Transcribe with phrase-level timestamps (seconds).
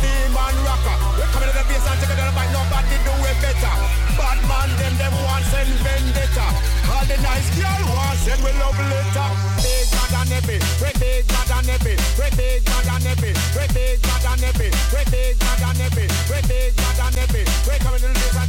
[0.00, 0.96] demon rocker.
[1.18, 3.74] We coming to the base and take it down, but nobody do it better.
[4.14, 6.46] Bad man, them, them wants and vendetta.
[6.90, 9.28] All the nice girl wants and we love later.
[9.60, 13.64] Big bad and heavy, we big bad and heavy, we big bad and heavy, we
[13.74, 17.42] big bad and heavy, we big bad and heavy, we big bad and heavy.
[17.66, 18.43] We coming to the base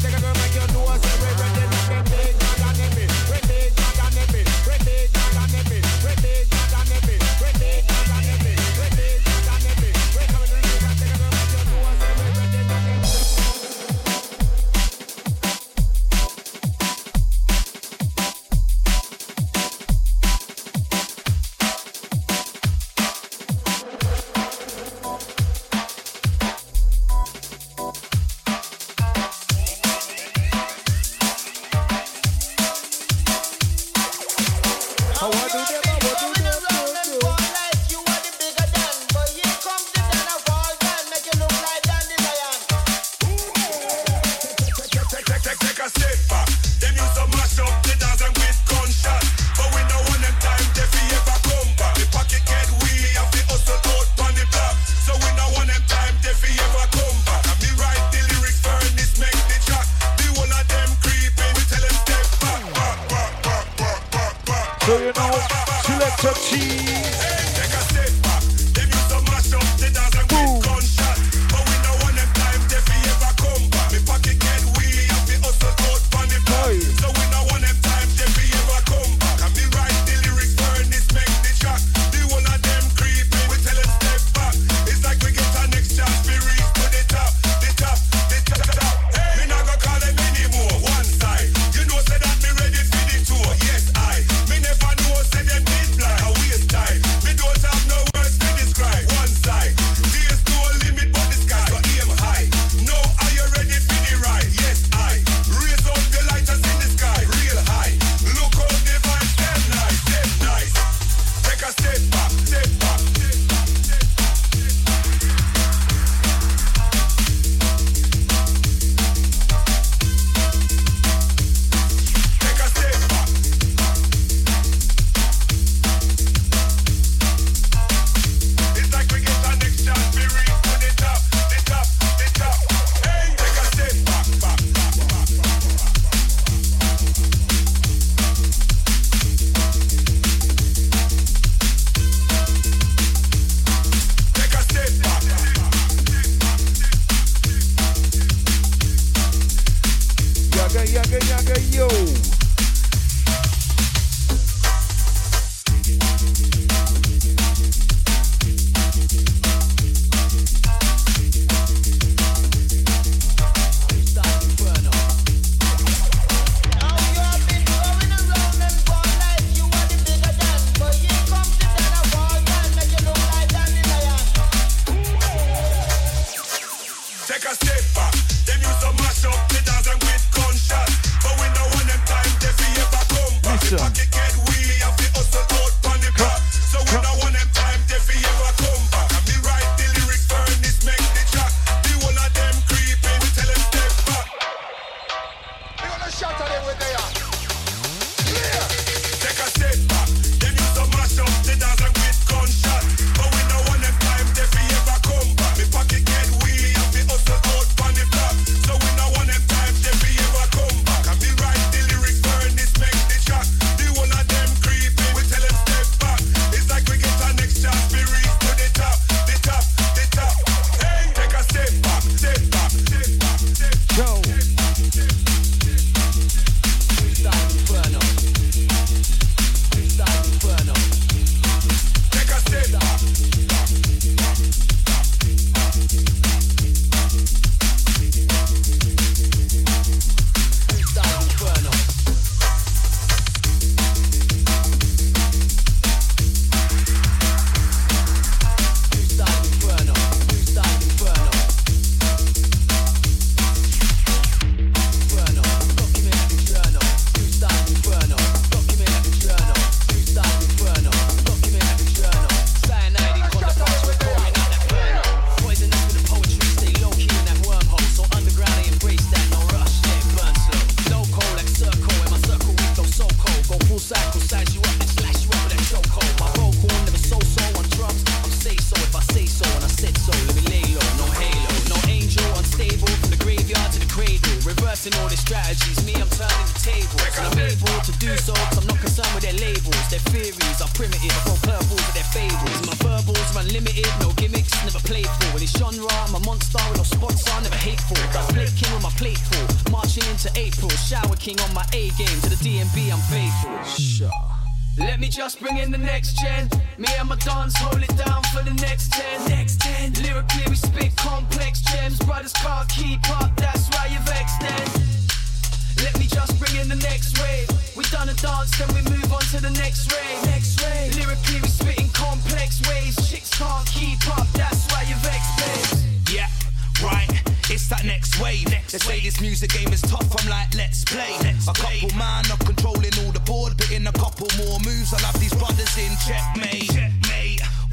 [328.75, 331.15] They say this music game is tough, I'm like, let's play.
[331.47, 334.99] A couple man not controlling all the board, but in a couple more moves, I'll
[334.99, 336.75] have these brothers in checkmate.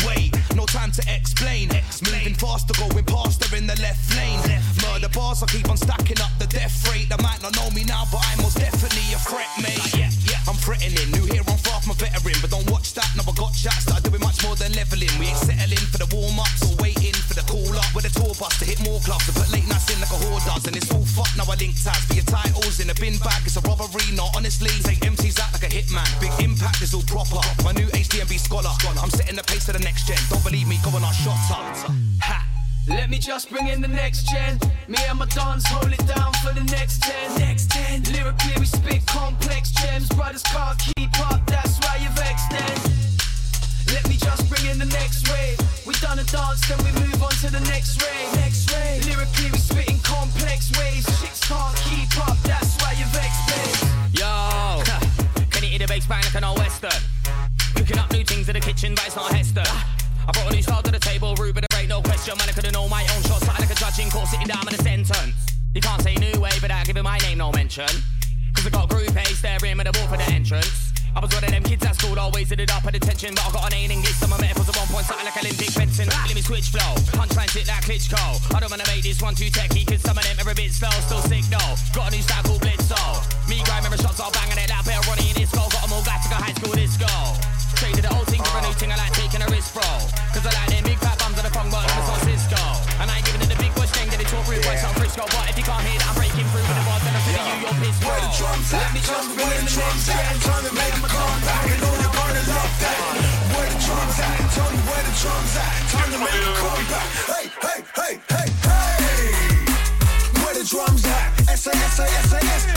[0.07, 1.75] Wait, no time to explain.
[1.75, 2.23] explain.
[2.23, 4.39] Moving faster, going faster in the left lane.
[4.47, 5.11] Left Murder lane.
[5.11, 7.11] bars, I keep on stacking up the death rate.
[7.11, 9.83] They might not know me now, but I'm most definitely a threat, mate.
[9.83, 10.39] Like, yeah, yeah.
[10.47, 13.11] I'm threatening, new here, I'm far from a veteran, but don't watch that.
[13.19, 15.11] No, I got shots that are doing much more than leveling.
[15.19, 16.72] We ain't settling for the warm ups
[18.23, 20.65] tour bus to hit more clubs to put late nights in like a whore does.
[20.67, 23.43] And it's all fucked now I link tags for your titles in a bin bag,
[23.45, 24.71] it's a robbery, not honestly.
[24.87, 26.07] Take MCs out like a hitman.
[26.23, 27.43] Big impact is all proper.
[27.65, 28.71] My new HDMB scholar.
[29.03, 30.19] I'm setting the pace for the next gen.
[30.31, 31.91] Don't believe me, go on our shots up.
[32.23, 32.39] Ha!
[32.89, 34.59] Let me just bring in the next gen.
[34.89, 37.39] Me and my dons hold it down for the next ten.
[37.39, 38.03] Next ten.
[38.15, 40.09] Lyrically we spit complex gems.
[40.11, 43.22] Brothers can't keep up, that's why you've extended.
[43.93, 45.61] Let me just bring in the next wave.
[45.85, 48.35] We done a dance, then we move on to the next wave.
[48.41, 49.05] Next wave.
[49.05, 51.05] Lyrically, we spit in complex ways.
[51.21, 54.17] Chicks can't keep up, that's why you're vexed, babe.
[54.17, 54.83] Yo,
[55.53, 56.91] can you hear the bass bang like an old western?
[57.77, 59.65] Cooking up new things in the kitchen, but it's not Hester.
[59.65, 62.33] I brought a new style to the table, Ruben, there ain't no question.
[62.39, 64.65] Man, I could've known my own shots, something like a judge in court, sitting down
[64.65, 65.37] with a sentence.
[65.75, 67.93] You can't say new way without giving my name no mention.
[68.55, 70.92] Cause I got group A staring at the wall for the entrance.
[71.15, 73.35] I was one of them kids at school, always ended up at attention.
[73.35, 75.37] But I got an A in English, so my metaphors are one point something like
[75.37, 76.09] Olympic fencing.
[76.11, 76.25] Ah.
[76.27, 78.17] Let me switch flow, punchline sit like Klitschko.
[78.57, 80.73] I don't wanna make this one too techy, cause some of them are a bit
[80.73, 80.93] slow.
[81.05, 83.03] Still sick though, got a new style called Blitzo.
[83.49, 85.69] Me grind, remember shots, all banging it like Bell running in this goal.
[85.69, 87.13] Got them all to go high school disco.
[87.77, 89.85] Straight to the old thing for a new thing, I like taking a risk, bro.
[90.33, 92.63] Cause I like them big fat bums on the phone, but I'm Cisco.
[93.03, 94.73] And I ain't giving it the big boys thing that they talk rude, yeah.
[94.73, 95.25] boy, so I'm Frisco.
[95.29, 96.02] But if you can't hear
[97.73, 98.05] up.
[98.05, 98.81] Where the drums at?
[98.81, 100.37] Let me jump where, the drums at?
[100.45, 101.63] Trying to make a comeback.
[101.69, 102.99] You know you're gonna love that.
[103.53, 104.37] Where the drums at?
[104.53, 105.73] Tell me where the drums at?
[105.93, 107.09] Time to make a comeback.
[107.33, 109.25] Hey, hey, hey, hey, hey.
[110.43, 111.29] Where the drums at?
[111.53, 112.01] SAS,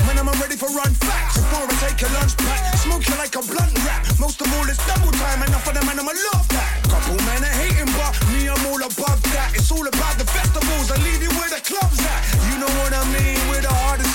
[0.05, 3.33] Man, I'm ready for run facts Before I take a lunch pack Smoke you like
[3.35, 6.47] a blunt rap Most of all it's double time Enough of them and I'ma love
[6.49, 10.25] that Couple men are hating but Me I'm all above that It's all about the
[10.25, 12.21] festivals I leave you where the clubs at
[12.51, 13.44] You know what I mean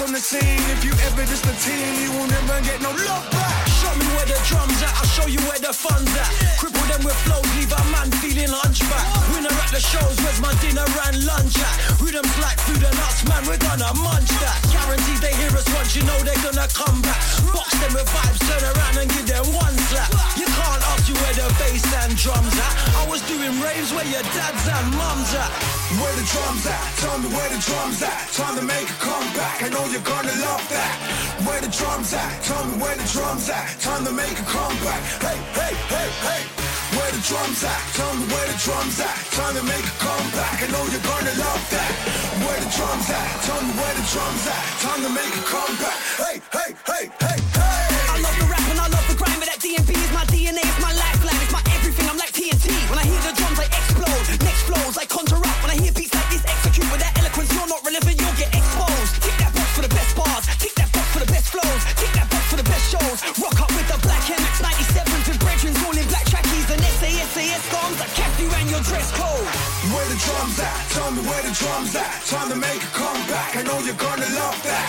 [0.02, 0.60] on the scene.
[0.72, 3.68] If you ever just a team, you will never get no love back.
[3.80, 6.30] Show me where the drums at, I'll show you where the fun's at.
[6.56, 9.06] Cripple them with flows, leave a man feeling hunchback.
[9.32, 11.74] Winner at the shows, where's my dinner and lunch at?
[12.00, 14.56] Rhythms like food and nuts, man, we're gonna munch that.
[14.72, 17.20] Guaranteed they hear us once, you know they're gonna come back.
[17.52, 20.08] Box them with vibes, turn around and give them one slap.
[20.36, 22.74] You can't up you where the bass and drums at.
[22.94, 25.50] I was doing raves where your dads and mums at.
[25.98, 26.82] Where the drums at?
[27.02, 28.30] Tell me where the drums at.
[28.30, 29.62] Time to make a comeback.
[29.66, 30.94] I know you're gonna love that.
[31.46, 32.30] Where the drums at?
[32.46, 33.66] Tell me where the drums at.
[33.82, 35.02] Time to make a comeback.
[35.18, 36.42] Hey, hey, hey, hey.
[36.94, 37.80] Where the drums at?
[37.98, 39.16] Tell me where the drums at.
[39.34, 40.62] Time to make a comeback.
[40.62, 41.92] I know you're gonna love that.
[42.44, 43.28] Where the drums at?
[43.46, 44.62] Tell me where the drums at.
[44.84, 45.98] Time to make a comeback.
[46.22, 47.39] Hey, hey, hey, hey,
[71.50, 72.22] the drums at.
[72.30, 73.56] Time to make a comeback.
[73.58, 74.88] I know you're gonna love that.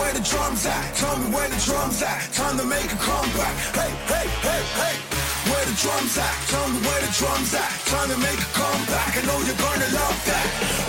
[0.00, 0.94] Where the drums at?
[0.96, 2.32] Tell me where the drums at.
[2.32, 3.54] Time to make a comeback.
[3.76, 4.96] Hey, hey, hey, hey.
[5.52, 6.34] Where the drums at?
[6.48, 7.70] Tell me where the drums at.
[7.92, 9.10] Time to make a comeback.
[9.20, 10.46] I know you're gonna love that.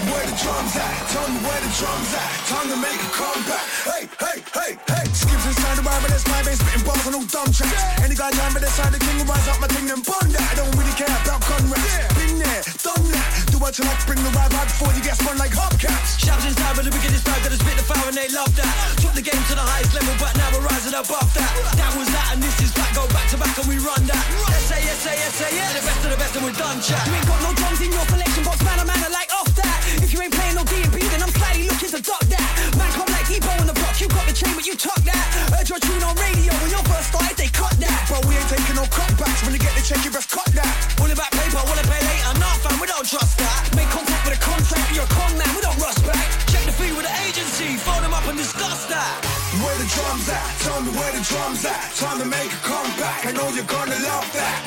[0.08, 0.96] Where the drums at?
[1.12, 2.32] Tell me where the drums at.
[2.48, 3.66] Time to make a comeback.
[3.92, 5.06] Hey, hey, hey, hey.
[5.14, 6.60] Skips inside the bar, but that's my base.
[6.62, 7.74] Spitting bars on all dumb tracks.
[8.06, 10.30] Any guy down by the side, the king will rise up my thing and bun
[10.30, 10.46] that.
[10.46, 12.14] I don't really care about gun rats.
[12.14, 13.28] Been there, done that.
[13.50, 16.22] Do what you like, bring the vibe out before you get spun like hubcaps.
[16.22, 18.70] Shouts inside, but the wickedest vibe that has spit the fire and they love that.
[19.02, 21.52] Took the game to the highest level, but now we're rising above that.
[21.76, 22.94] That was that, and this is back.
[22.94, 24.24] Go back to back, and we run that.
[24.70, 25.72] Say yes, say yes, say yes.
[25.74, 27.02] The best of the best, and we're done, chat.
[27.08, 28.78] You ain't got no drums in your collection box, man.
[28.80, 29.78] A man, I like off that.
[30.04, 32.50] If you ain't playing no D&B, then I'm slightly looking to duck that.
[32.78, 33.96] Man, come like Ebo on the block.
[34.02, 35.24] You got the chain, but you tuck that.
[35.54, 38.00] Heard your tune on radio when your first started, they cut that.
[38.10, 39.46] Bro, we ain't taking no cutbacks.
[39.46, 40.72] When you get the check, you best cut that.
[40.98, 42.34] All about paper, wanna pay later.
[42.42, 43.70] Nah, fam, we don't trust that.
[43.76, 46.26] Make contact with a contract, you're a con man, we don't rush back.
[46.50, 49.40] Check the fee with the agency, phone them up and discuss that.
[49.62, 50.48] Where the drums at?
[50.64, 51.92] Tell me where the drums at.
[52.00, 53.26] Time to make a comeback.
[53.28, 54.58] I know you're gonna love that.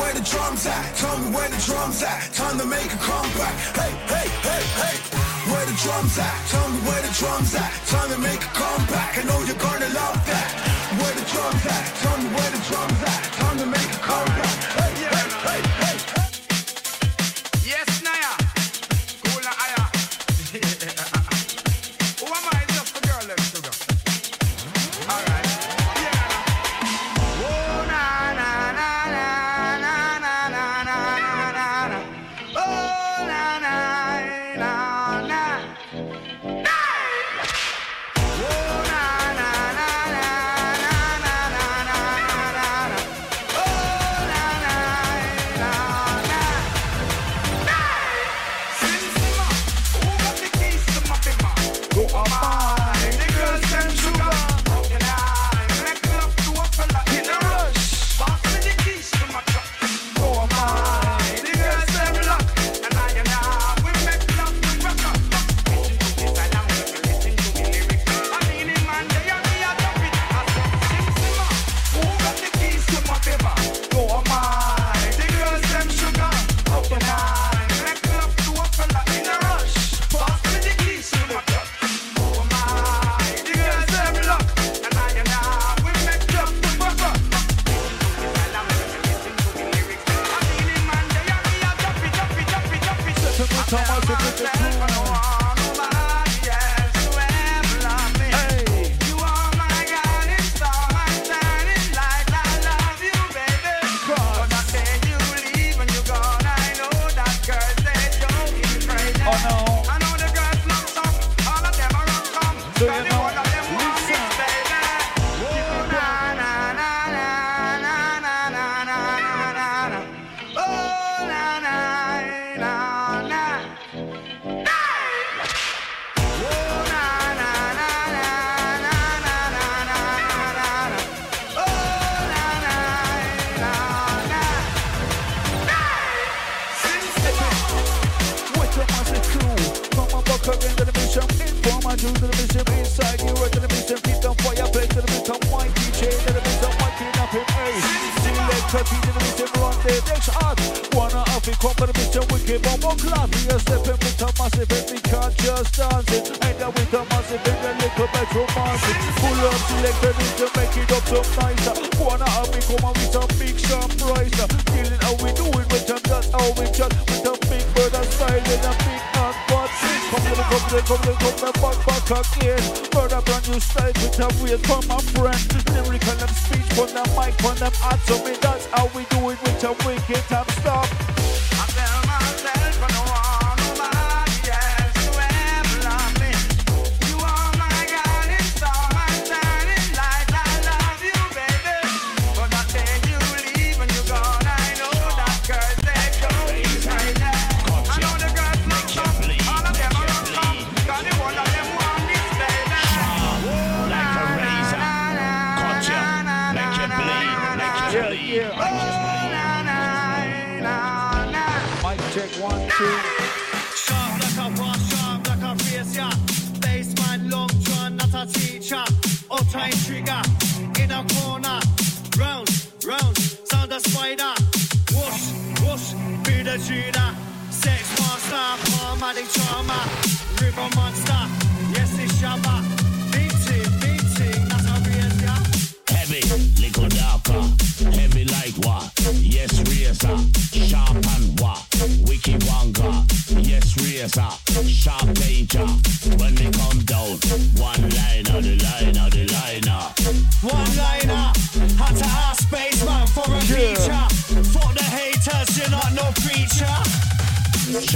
[0.00, 0.96] Where the drums at?
[0.96, 2.32] Tell me where the drums at.
[2.32, 3.54] Time to make a comeback.
[3.76, 5.27] Hey, hey, hey, hey.
[5.48, 6.36] Where the drums at?
[6.48, 7.72] Tell me where the drums at.
[7.86, 9.16] Time to make a comeback.
[9.16, 10.48] I know you're gonna love that.
[11.00, 11.84] Where the drums at?
[12.02, 12.97] Tell me where the drums at.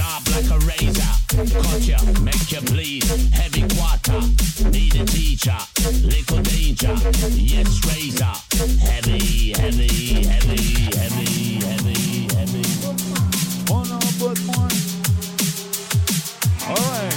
[0.02, 1.12] Sharp like a razor.
[1.62, 3.04] Cut ya, make you bleed.
[3.32, 4.18] Heavy quarter.
[4.70, 5.56] Need a teacher.
[6.02, 6.94] Little danger.
[7.30, 8.34] Yes, razor.
[8.82, 12.64] Heavy, heavy, heavy, heavy, heavy, heavy.
[13.70, 14.74] Oh no, but one.
[16.66, 17.14] Alright.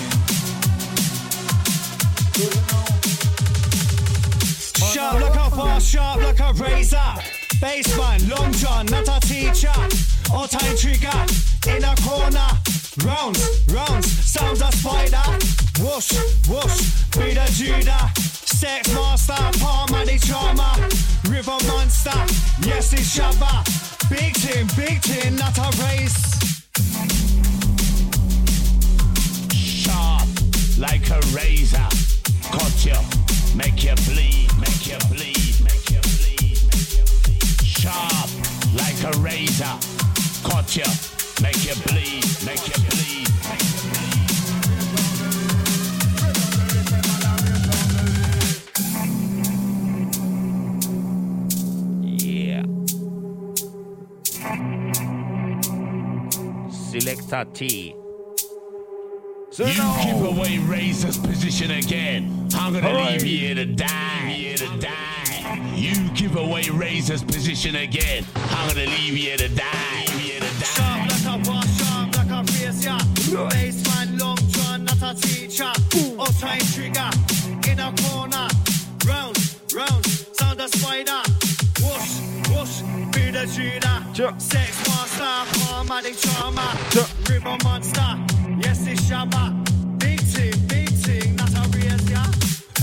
[4.94, 7.14] Sharp like a bar, sharp like a razor.
[7.60, 9.74] Baseman, long john, not a teacher.
[10.32, 12.48] All time trigger in a corner.
[13.04, 15.24] Rounds, rounds, sounds a spider.
[15.80, 16.14] Whoosh,
[16.48, 18.12] whoosh, the Judah.
[18.16, 20.74] Sex master, palm and the charmer.
[21.30, 22.18] River monster,
[22.68, 23.64] yes it's Shabba.
[24.10, 26.36] Big team, big team, not a race.
[29.54, 30.28] Sharp
[30.78, 31.88] like a razor.
[32.52, 33.00] Cut you,
[33.56, 37.44] make you bleed, make you bleed, make you bleed, make you bleed.
[37.64, 38.30] Sharp
[38.74, 39.78] like a razor.
[40.44, 41.15] Cut you,
[56.96, 57.96] Selecta T.
[59.52, 62.48] So You now, give away Razor's position again.
[62.54, 64.30] I'm gonna leave you here to die.
[64.30, 65.74] Here to die.
[65.76, 68.26] You give away Razor's position again.
[68.36, 70.05] I'm gonna leave you here to die.
[70.36, 72.98] Here to Sharp like a bar, sharp like a razor.
[73.52, 75.72] Baseman, long john, not a teacher.
[76.20, 77.10] All time trigger
[77.72, 78.48] in a corner.
[79.08, 79.38] Round,
[79.74, 81.22] round, sound a spider.
[81.80, 82.20] Whoosh,
[82.50, 82.82] whoosh,
[83.14, 83.46] be the.
[84.14, 84.34] Sure.
[84.38, 85.24] Sex master,
[85.56, 86.20] palmatic.
[86.92, 87.06] Sure.
[87.34, 88.20] River monster,
[88.60, 89.75] yes it's Shabba.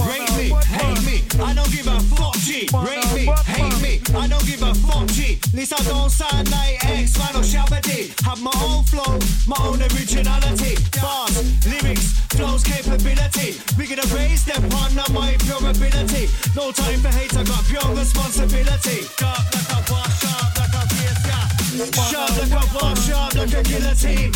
[0.00, 2.68] Rate me, hate me, I don't give a fuck G.
[2.72, 5.38] Rate me, hate me, I don't give a fuck G.
[5.52, 8.12] Least I don't sound like X Man or Shabba D.
[8.24, 10.76] Have my own flow, my own originality.
[11.00, 13.60] Bars, lyrics, flows, capability.
[13.76, 16.28] We gonna raise them on my pure ability.
[16.56, 19.04] No time for hate, I got pure responsibility.
[19.18, 20.61] Sharp like a bar, sharp
[21.72, 24.30] Sharp like a bar, sharp like a guillotine.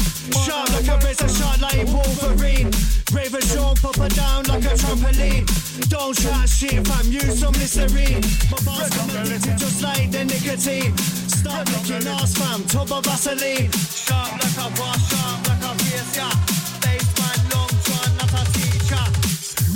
[0.46, 2.72] Sharp like a razor, sharp like Wolverine.
[3.12, 5.44] Raven Sean, pop her down like a trampoline.
[5.90, 8.24] Don't chat shit, fam, use some Listerine.
[8.50, 10.96] My bars come addicted just like the nicotine.
[10.96, 13.70] Start licking ass, fam, top of Vaseline.
[13.70, 16.32] Sharp like a bar, sharp like a pierce, yeah.
[16.80, 19.04] Baseman, long john, not a teacher.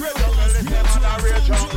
[0.00, 1.76] Red jungle is a man a real jungle.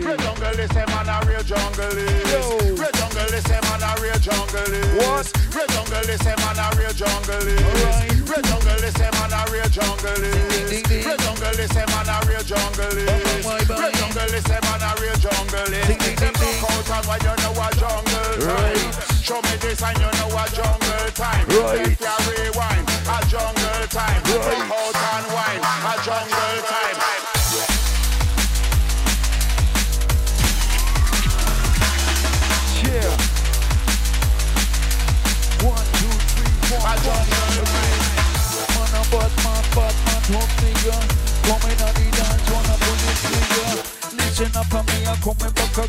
[0.00, 2.80] Red jungle is a man a real jungle is.
[2.80, 2.97] Red
[3.28, 4.94] jungle is a man a real jungle is.
[4.96, 5.26] What?
[5.54, 7.60] Red jungle is a man a real jungle is.
[7.60, 8.28] Alright.
[8.28, 10.70] Red jungle is a man a real jungle is.
[10.70, 11.04] ding, ding.
[11.04, 13.44] Red jungle is a man a real jungle is.
[13.44, 13.92] Bye, bye, bye.
[13.92, 15.86] Jungle is a man a real jungle is.
[15.86, 16.60] Ding, ding, ding, ding.
[16.62, 18.64] look out and when you know a jungle time.
[18.64, 18.96] Right.
[19.20, 21.44] Show me this and you know a jungle time.
[21.52, 21.84] Right.
[21.84, 24.22] If you rewind, a jungle time.
[24.24, 24.37] Right.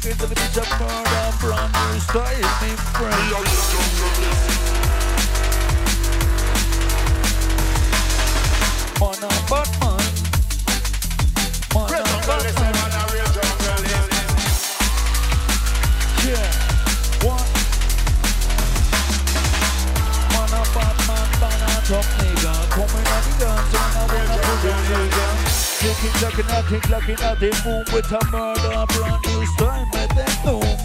[0.09, 3.29] To the beach of murder, brand new style, me friend.
[8.99, 10.01] Man a Batman.
[11.75, 12.89] Man a Batman.
[16.25, 16.49] Yeah.
[17.21, 17.49] One.
[20.33, 22.53] Man a Batman, man a top nigga.
[22.73, 25.31] Coming at the guns and I wanna put the trigger.
[25.79, 30.25] Ticking, clocking, at it, clocking, at it, boom with a murder, brand new style, make
[30.25, 30.77] them boom.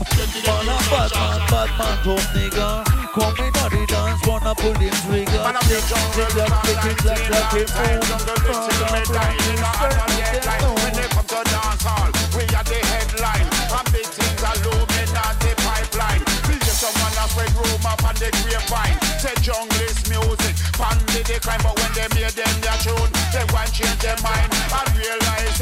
[0.45, 2.69] Man a Batman, Batman top nigga.
[3.15, 5.39] Coming at the dance, wanna pull the trigger.
[5.45, 8.01] Man, I'm Tick, the jungle tick, clock, tick, tick, clock, clock, Jungle it, boom.
[8.05, 10.61] jungle listen, me Murder, dying brand in a style, hard make them deadline.
[10.61, 10.77] boom.
[10.83, 13.47] When they come to dance hall, we are the headline.
[13.71, 16.23] And big things are looming on the pipeline.
[16.51, 18.99] We get someone a spread rumor on the grapevine.
[19.23, 23.71] Say jungle music, pandy the crime, but when they made them their tune, they want
[23.73, 25.59] change their mind and realize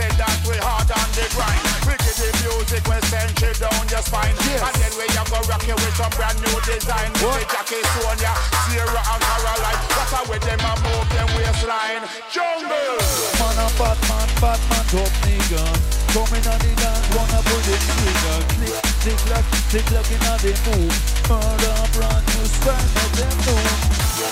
[3.22, 6.38] send you down your spine, and then we a go rock you with some brand
[6.42, 7.10] new design.
[7.22, 8.34] With Jackie Sonia,
[8.66, 12.02] Sierra and Caroline, how we them move them waistline.
[12.32, 12.98] Jungle.
[13.38, 15.64] Man a Batman, Batman top nigga
[16.12, 18.38] Coming on the dance, wanna pull the trigger.
[18.58, 20.94] Click, tick, lock, tick, lock inna the move.
[21.30, 23.70] Murder, brand new style, make them move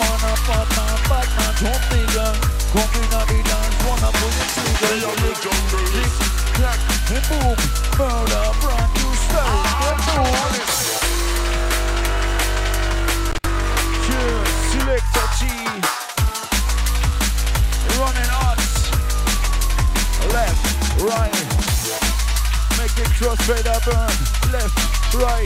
[0.00, 2.26] Man a Batman, Batman top nigga
[2.74, 5.14] Coming on the dance, wanna pull the trigger.
[5.20, 6.12] Click, tick,
[6.54, 7.26] clack, and
[15.38, 15.46] G
[17.98, 18.60] Running hot
[20.32, 21.50] left, right.
[23.20, 24.08] Crossfader burn.
[24.50, 25.44] Left, right,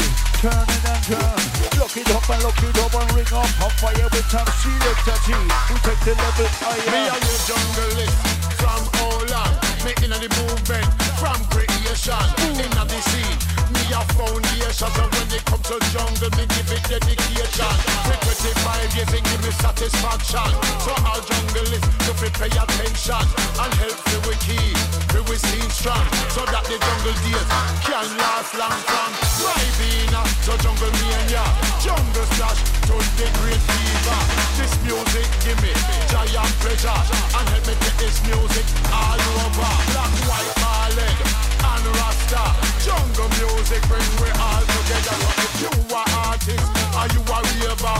[0.84, 1.80] and turn.
[1.80, 3.62] Lock it up and lock it up and ring up.
[3.62, 5.32] On fire with selector G.
[5.34, 7.10] We take the level Me higher.
[7.10, 9.52] and you junglist from how long?
[9.84, 10.86] Me inna the movement
[11.20, 12.24] from creation
[12.56, 13.53] inna the scene.
[13.72, 17.74] Me a foundation, and when it comes to jungle, me give it dedication.
[18.04, 20.50] For 25 years, it give me satisfaction.
[20.84, 23.24] So all junglists, you fi pay attention
[23.62, 24.76] and help me we keep,
[25.14, 26.04] me we stay strong,
[26.36, 27.48] so that the jungle days
[27.88, 29.10] can last long from
[29.44, 31.44] Ribena to jungle mania,
[31.80, 34.20] jungle slash to the great fever.
[34.60, 35.72] This music give me
[36.12, 37.00] giant pleasure
[37.38, 39.72] and help me take this music all over.
[39.92, 41.16] Black, white, Marlin
[41.64, 41.84] and
[42.24, 42.44] Rasta.
[42.84, 45.16] Jungle music bring we all together.
[45.20, 47.98] So if you are artist or you are raver,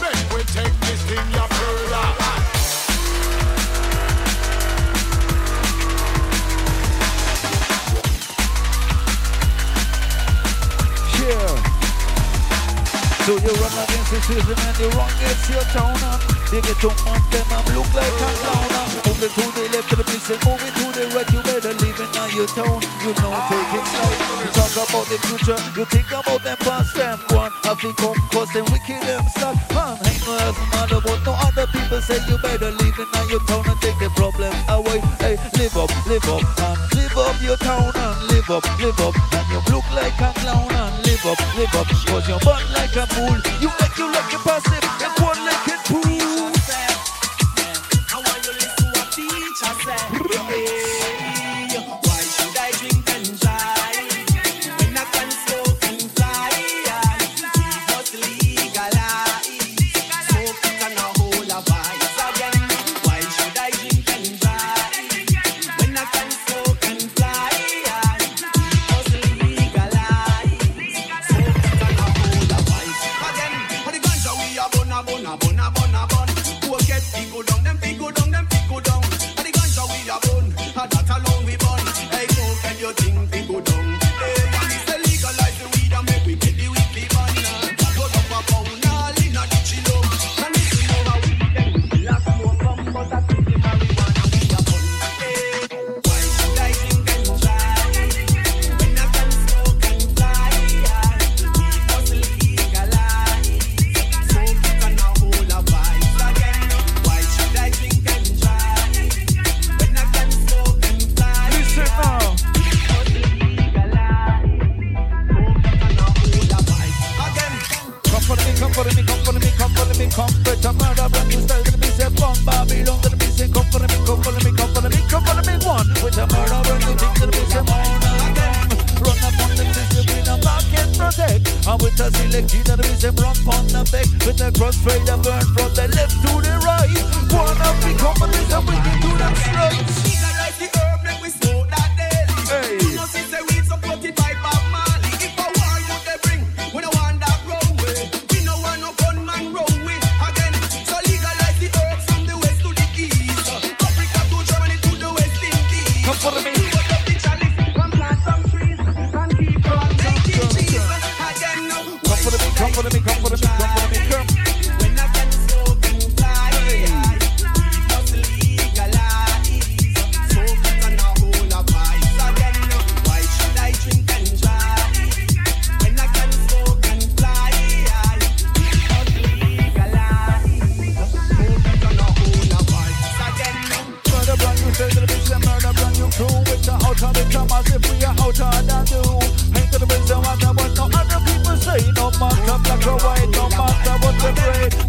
[0.00, 2.06] make we take this thing ya further.
[11.22, 11.54] Yeah.
[13.24, 16.20] So you run against the system and you run against your town and
[16.54, 19.64] You get to man them and look like a clown and Move it to the
[19.74, 22.78] left the pistol, move it to the right You better leave it on your town,
[23.02, 24.10] you know take it slow.
[24.42, 28.18] You talk about the future, you think about them past them One, have to come
[28.30, 29.58] cause them wicked them stuck.
[29.74, 33.26] Man, ain't no else matter but no other people say You better leave it on
[33.26, 35.02] your town and take the problem away.
[35.18, 39.14] Hey, live up, live up and live up your town and live up, live up.
[39.34, 41.86] And you look like a clown and live up, live up.
[42.06, 43.38] Cause you're burn like a fool.
[43.60, 46.52] You you like a passive, you one like a fool
[48.12, 50.95] I want you listen what teacher said.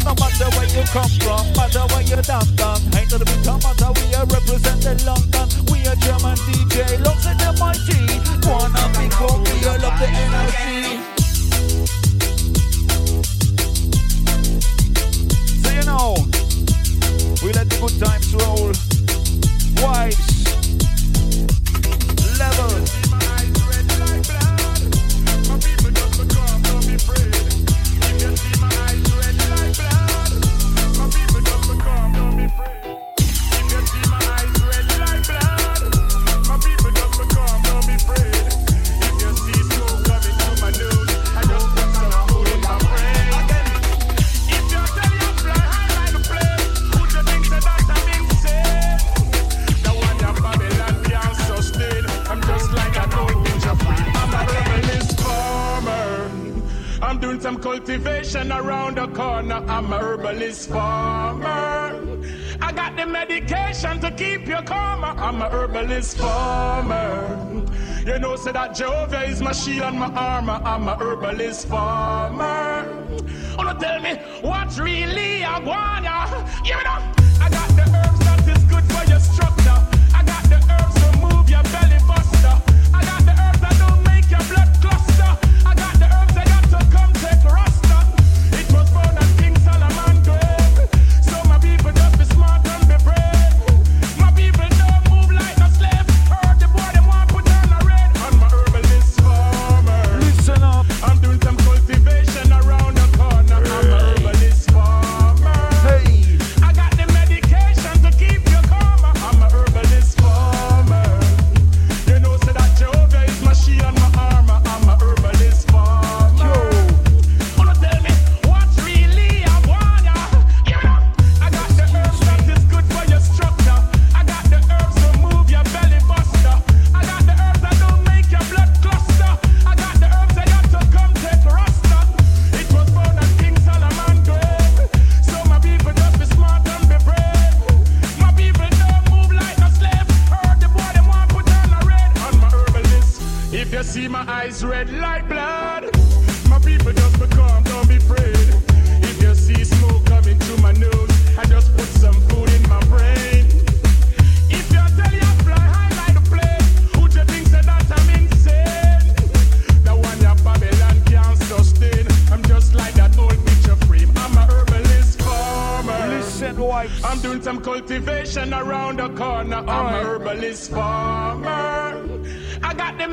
[0.08, 2.80] No matter where you come from, matter where you're down, down.
[2.96, 5.48] Ain't gonna be matter we are representing London.
[5.70, 8.16] We are German DJ, looks at the mighty.
[8.48, 11.17] Wanna be cool, we are love the energy.
[65.28, 67.38] I'm a herbalist farmer.
[68.06, 70.58] You know, say that Jehovah is my shield and my armor.
[70.64, 72.88] I'm a herbalist farmer.
[73.58, 75.97] Oh, no, tell me what really I want.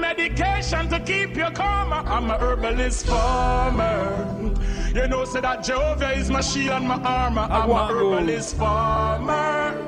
[0.05, 1.91] medication to keep you calm.
[1.93, 4.53] I'm a herbalist farmer.
[4.93, 7.47] You know, say that Jehovah is my shield and my armor.
[7.49, 9.81] I'm, I'm a herbalist farmer.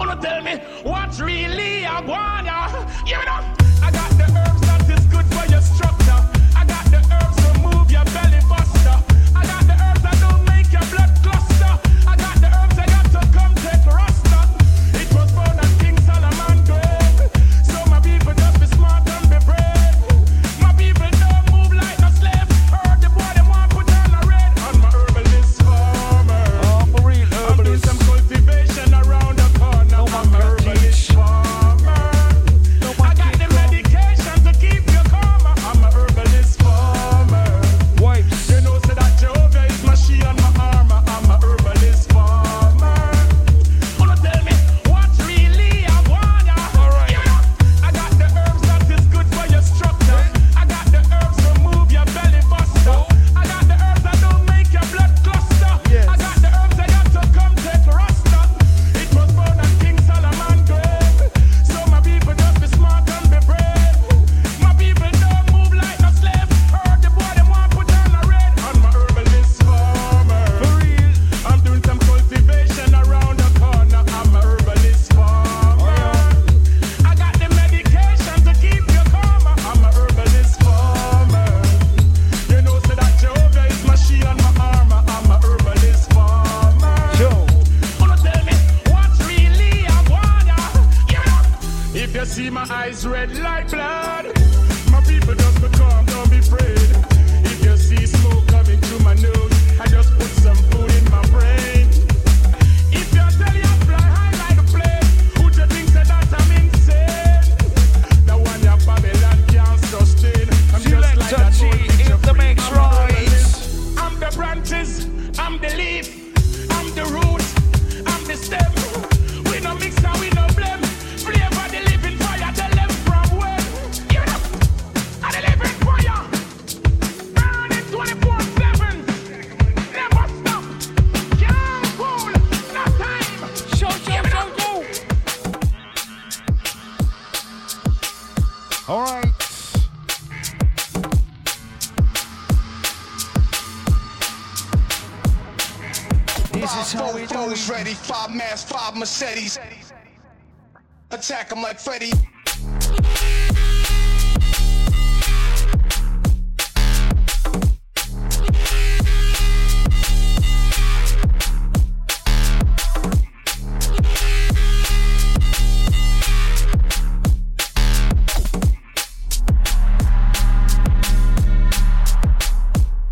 [0.00, 2.46] Oh, no, tell me what really I want.
[3.08, 3.57] You know.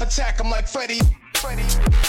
[0.06, 1.00] attack him like Freddy.
[1.34, 2.05] Freddy.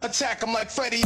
[0.00, 1.02] Attack him like Freddy.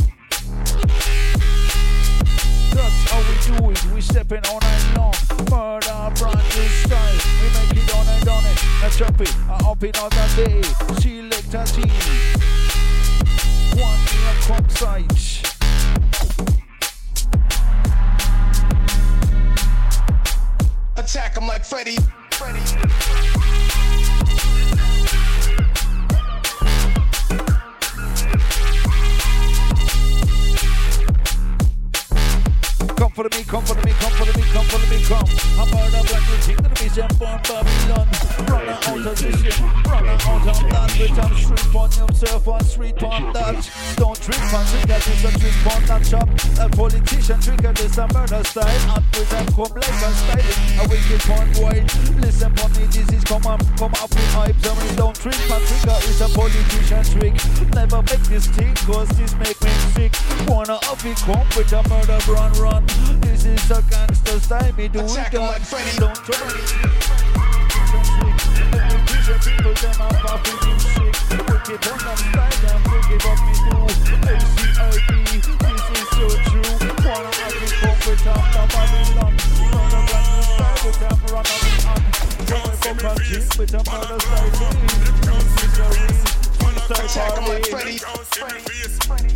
[64.83, 65.05] me do it.
[65.39, 65.99] Like Freddy.
[65.99, 66.43] Don't try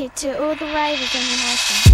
[0.00, 1.89] connected to all the riders on the mountain.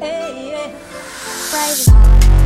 [0.00, 0.68] Hey, yeah.
[1.50, 2.45] Friday.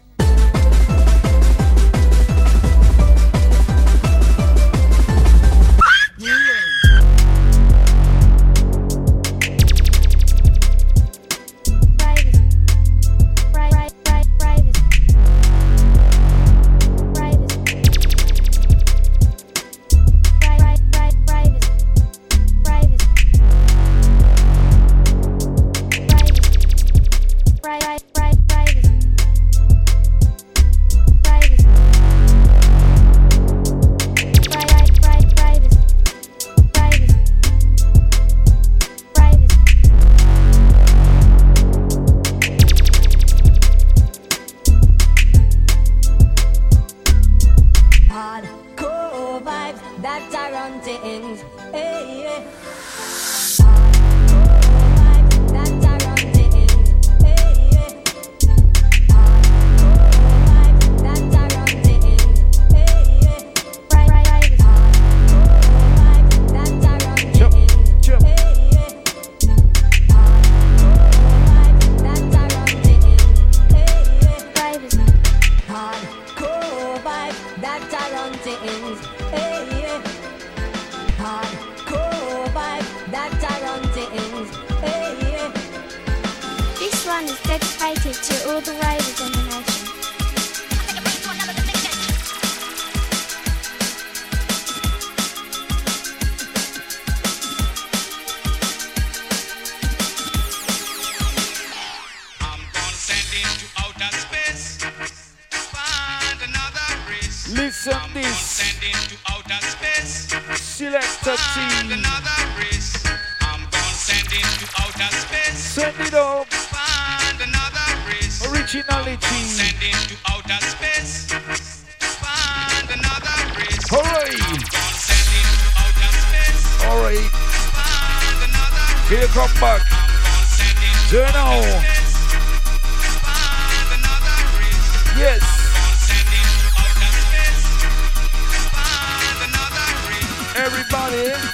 [141.11, 141.47] originality.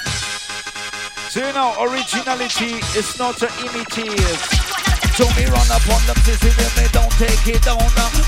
[1.30, 4.38] So you know, originality is not to imitate.
[5.16, 7.78] So me run upon them, see, see them, they don't take it down.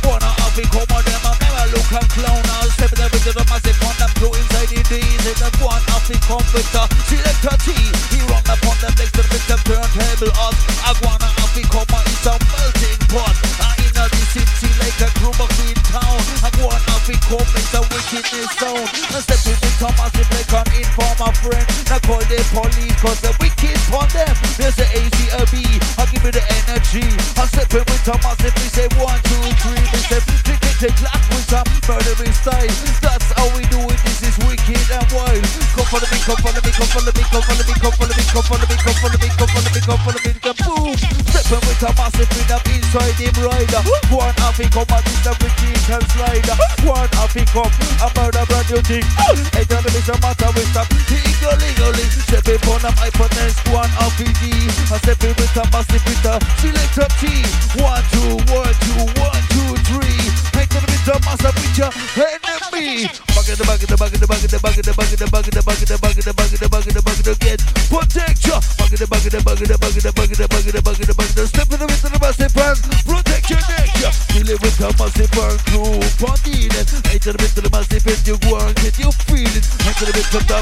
[0.04, 3.48] Wanna have it come on them, never look and clown I'll step in the rhythm
[3.50, 6.86] as they come them through inside the days In the one of the convictor.
[7.10, 7.74] Selecta T
[8.14, 10.54] He run upon them next to the victim turntable up.
[10.86, 13.36] I wanna have the coma is a melting pot.
[13.58, 16.20] I in the city like a group of in town.
[16.46, 20.28] I wanna have the coma is a wickedness sound I step in with Thomas if
[20.30, 20.86] they come in
[21.18, 21.66] my friend.
[21.90, 24.34] I call the police cause the wicked on them.
[24.56, 25.54] There's the ACLB
[25.98, 27.06] I give me the energy.
[27.36, 30.76] I step in with Thomas if they say one, two, three They say click it,
[30.80, 32.74] they clap with some murdering style.
[33.00, 33.98] That's how we do it.
[34.04, 35.44] This is wicked and wild.
[35.76, 38.24] Come follow me, come follow me, come follow me, come follow me, come follow me,
[38.30, 40.94] come follow me, come follow me, come follow me, come follow me, come boom.
[41.30, 43.82] Stepping with a massive rhythm inside him rider.
[44.10, 46.56] One half he come and this the wicked and slider.
[46.84, 49.06] One half he come and murder brand new thing.
[49.54, 52.06] Hey, tell me some matter with some legal, legally.
[52.26, 54.52] Stepping on a hyperness, one half he D.
[54.90, 57.30] I stepping with a massive with a Selecta T.
[57.78, 60.18] One, two, one, two, one, two, three.
[60.54, 61.92] Hey, tell me some massive with your
[62.26, 63.06] enemy.
[63.34, 65.86] Bucket the bucket the bucket the bucket the bucket the bucket the bucket the bucket
[65.86, 67.58] the bucket the bucket the bucket the bucket again.
[67.86, 68.58] Protect ya.
[68.78, 71.36] Bucket the bucket the bucket the bucket the bucket the bucket the bucket the bucket
[71.38, 73.90] the step in the middle of the massive and protect your neck.
[74.02, 74.10] ya.
[74.34, 75.98] Dealing with the massive and crew.
[76.18, 76.86] Pandinen.
[77.06, 79.64] Hey to the bit of the massive and you go and get you feeling.
[79.86, 80.58] Hey to the bit of the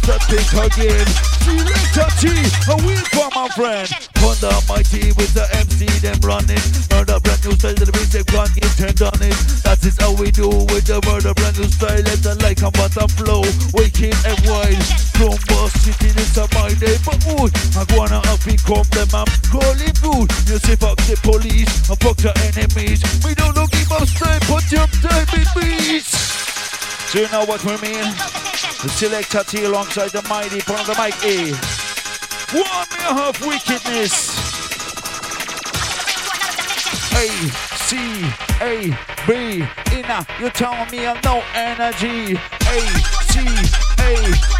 [0.00, 1.08] step it again.
[1.44, 2.32] Selecta T.
[2.72, 3.88] A wheel for my friend.
[4.18, 6.62] Honda Mighty with the MC them running.
[6.90, 9.36] Murder brand new style to the they can't intend on it.
[9.62, 11.98] That is how we do with the murder brand new style.
[11.98, 13.42] Let the like and button flow.
[13.74, 14.82] Wicked and wild.
[15.18, 17.50] From Boss City, is my neighborhood.
[17.74, 20.28] I wanna up become them, I'm calling good.
[20.46, 23.02] You say fuck the police and fuck the enemies.
[23.24, 26.14] We don't look give up style, put your time in beats.
[27.10, 28.06] So you know what we mean?
[28.82, 31.50] The Selecta T alongside the mighty of the mic A.
[32.54, 34.14] One and a half wickedness.
[37.16, 37.96] A C
[38.60, 38.90] A
[39.28, 42.34] B inna you tell me I'm no energy.
[42.34, 42.80] A
[43.30, 43.46] C
[44.00, 44.10] A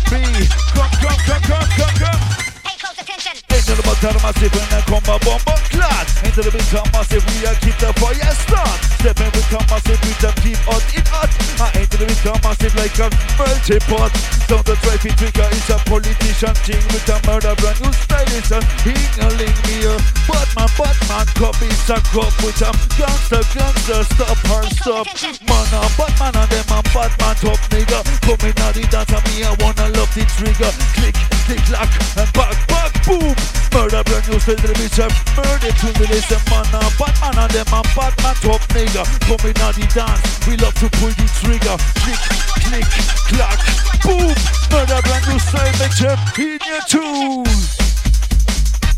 [0.09, 0.49] B.
[0.74, 5.43] Come come come come come come Into the bottom massive when I come a bomb
[5.43, 8.79] bomb clad Into the big come massive we a keep the fire start.
[9.03, 11.27] Stepping with come massive with the keep hot it hot.
[11.59, 14.14] I into the big come massive like a melty pot.
[14.47, 16.55] Down the traffic trigger is a politician.
[16.62, 19.99] Thing with a murder brand new stylist and hingling me a
[20.31, 25.07] Batman Batman cup is a cup with a gangster gangster stop and stop.
[25.43, 29.43] Man a Batman and them a Batman top nigga Coming out the dance and me
[29.43, 30.71] I wanna love the trigger.
[30.95, 31.19] Click
[31.51, 33.35] click clack and back back boom
[33.72, 37.36] Murder brand new style to the and murder to the list and man a Batman
[37.44, 41.26] and them a Batman top nigga Coming out the dance we love to pull the
[41.40, 42.22] trigger Click
[42.66, 42.88] click
[43.30, 43.61] clack
[44.02, 44.32] boom
[44.72, 47.46] Murder brand new style make them in your tune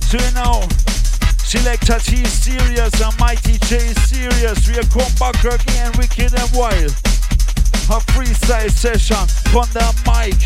[0.07, 0.67] So know
[1.49, 4.69] Selecta T is serious and Mighty J is serious.
[4.69, 6.93] We are come back again, wicked and wild.
[7.89, 9.17] A freestyle session
[9.57, 10.37] on the mic,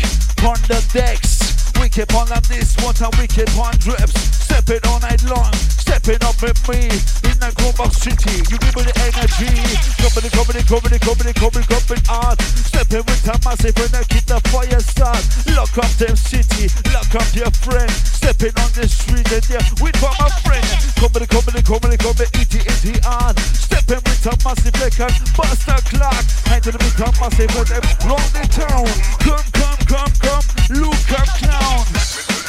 [0.47, 1.32] on the decks.
[1.79, 4.13] Wicked on like this one time wicked one drips.
[4.37, 6.87] Step it all night long stepping up with me
[7.27, 8.39] in the Global City.
[8.47, 9.51] You give me the energy.
[9.99, 12.35] Coming, coming, coming, coming, coming, coming on.
[12.39, 15.19] Stepping with a massive and I keep the fire start.
[15.51, 17.91] Lock up them city, lock up your friend.
[17.91, 20.63] Stepping on the street and yeah, with for my friend.
[20.95, 23.35] Coming, coming, coming, coming, itty, itty on.
[23.51, 26.23] Stepping with a massive like a buster clock.
[26.47, 28.87] Hand to the big top massive with them round the town.
[29.19, 30.45] Come, come, come, come,
[30.79, 32.42] look up clown.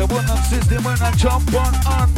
[0.00, 2.08] the one on system when I jump on on.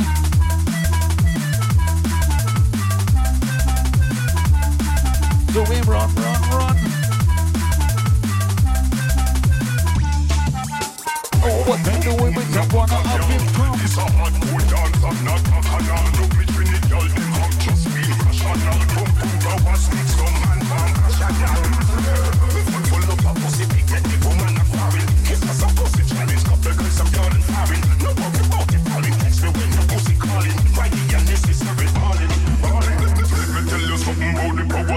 [5.53, 6.77] We run, run, run?
[11.45, 13.75] Oh, what then do we bring one of his crew?
[13.83, 16.05] It's a hard cool dance, I'm not a canal.
[16.21, 19.13] Look, mich they ich all dem Hauptschuss, wie ich schon nach Pump,
[19.43, 20.62] Pump, was mit so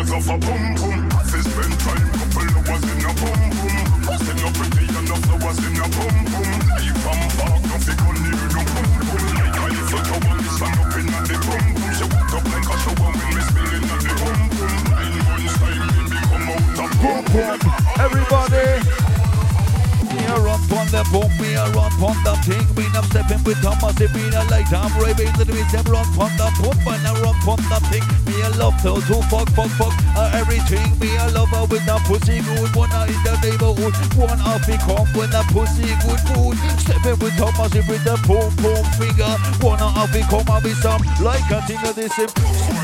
[0.05, 1.09] the powers of a boom, boom.
[1.19, 3.85] As they spend time, couple hours in a boom, boom.
[4.05, 6.51] Pussy no pretty enough, flowers in a boom, boom.
[6.77, 9.25] Leave from park, nothing on you, no boom, boom.
[9.35, 9.71] Like I
[10.29, 11.93] on this one up in the boom, boom.
[11.95, 14.81] She walked up like a shower when me spinning at the boom, boom.
[14.93, 17.59] Nine months time, me come out of Boom, boom.
[17.99, 19.04] Everybody.
[20.25, 22.65] Me a run pon the boom, me a run pon the thing.
[22.73, 24.65] Me I'm stepping with Thomas, it been a light.
[24.73, 28.01] I'm raving the beat, them run pon the boom, and I run pon the thing.
[28.25, 30.97] Me a love to, to fuck, fuck, fuck, uh, everything.
[30.97, 33.93] Me a love her with the pussy good, one uh, in the neighborhood.
[34.17, 36.57] One off he come when the pussy good food.
[36.81, 39.29] Stepping with Thomas, it with the boom, boom finger.
[39.61, 42.17] One off he come, I be some like a thing of this.
[42.17, 42.74] him.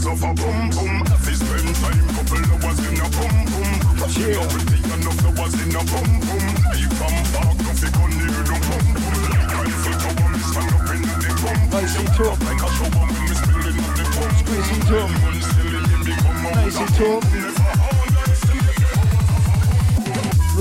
[0.00, 1.02] cause of a boom boom.
[1.06, 3.76] If you spend time, couple hours in a boom boom.
[4.16, 4.36] Yeah.
[4.36, 6.44] Not pretty enough hours in a boom boom.
[6.80, 9.20] You come back, no fi go near the boom boom.
[9.30, 11.70] Like rifle to bomb, stand up in the boom boom.
[11.70, 12.38] Nice and top.
[12.40, 14.40] Like a show bomb, we spilling up the boom boom.
[14.40, 15.10] Squeeze and top.
[16.54, 17.59] Nice and top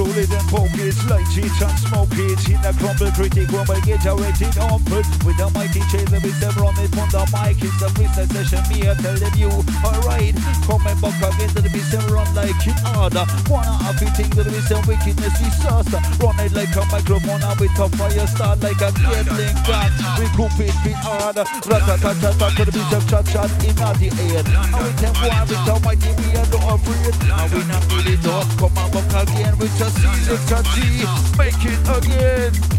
[0.08, 2.40] it and smoke it.
[2.48, 5.04] In the crumble, pretty crumble, a rated open.
[5.26, 7.60] With the mighty chaser, with them run it on the mic.
[7.60, 9.52] It's the freestyle session, me I tell them you.
[9.84, 13.26] Alright, come and back again to the beast and run like it harder.
[13.50, 16.00] Wanna have it thing to the beast and wickedness disaster.
[16.24, 19.92] Run it like a microphone and we top fire start like a Gatling gun.
[20.20, 21.44] We group it bit harder.
[21.68, 24.44] Rat-a-tat-tat to the beast of chat-chat in the air.
[24.48, 27.16] And we can go on with the mighty, we are not afraid.
[27.20, 31.80] And we not really talk, come and back again with just Selecta T, make it
[31.98, 32.79] again.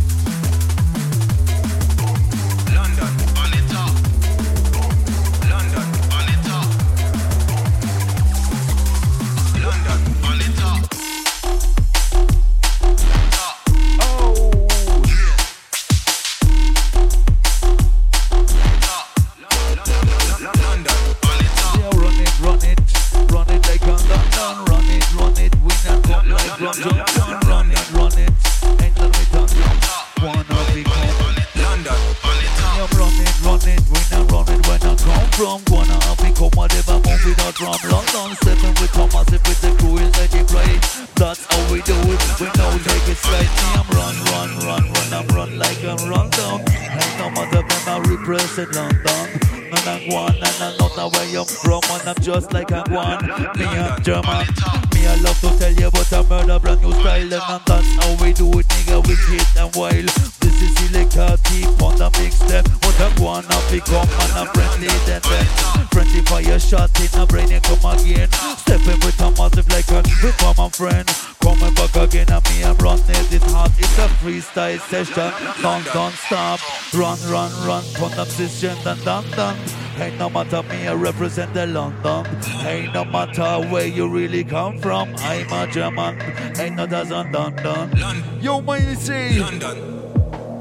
[52.20, 53.24] Just like a one.
[53.56, 54.44] Me a German.
[54.92, 58.24] Me I love to tell you about a murder brand new style and that's how
[58.24, 59.06] we do it, nigga.
[59.06, 60.08] We hit and wild.
[60.40, 62.68] This is selector keep on the big step.
[62.84, 65.46] What a one up become and a friendly then then.
[65.92, 68.28] Friendly fire shot in a brain and come again.
[68.56, 71.08] Stepping with a massive like a with my friend.
[71.40, 73.72] Coming back again and me I'm running it hot.
[73.78, 75.32] It's a freestyle session.
[75.62, 76.60] Don't don't stop.
[76.92, 77.84] Run run run.
[77.94, 79.89] Put up position and done done.
[80.00, 82.26] Ain't no matter me, I represent the London.
[82.66, 85.14] Ain't no matter where you really come from.
[85.18, 86.18] I'm a German.
[86.58, 87.90] Ain't no doesn't London.
[88.00, 88.24] London.
[88.40, 89.76] Yo, man, say London.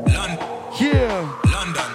[0.08, 0.40] London.
[0.78, 1.40] Yeah.
[1.46, 1.92] London.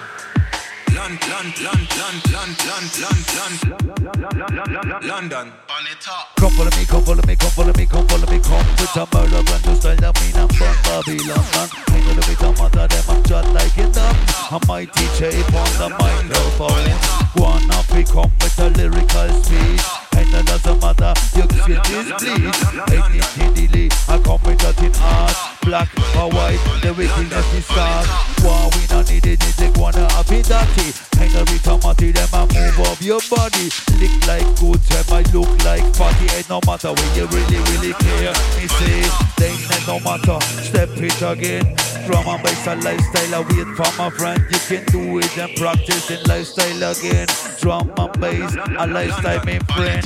[0.95, 1.29] London.
[1.35, 2.13] London.
[2.33, 2.65] London.
[2.73, 3.35] London.
[3.61, 5.64] London, London, London, London, London.
[6.05, 9.07] Come follow me, come follow me, come follow me, come follow me, come with a
[9.11, 11.67] murder brand new style that mean I'm from Babylon, man.
[12.05, 14.15] Gonna be the mother, them I'm just like it up.
[14.53, 16.93] A mighty shape on the microphone.
[17.41, 20.05] Wanna become with a lyrical speech.
[20.15, 22.55] And it doesn't matter, you skin is bleach
[22.87, 28.07] Ain't I come with nothing art Black or white, the wickedness is start
[28.39, 32.44] War we not need it, it, wanna have it dirty Ain't a retomati, them
[32.77, 33.69] move up your body
[33.99, 36.27] Lick like good time, I look like party.
[36.35, 39.03] Ain't no matter when you really, really care Me say,
[39.37, 44.09] they ain't no matter Step it again Drum and a lifestyle, I wait for my
[44.09, 47.27] friend You can do it and practice in lifestyle again
[47.59, 50.05] Drum and a lifestyle, my friend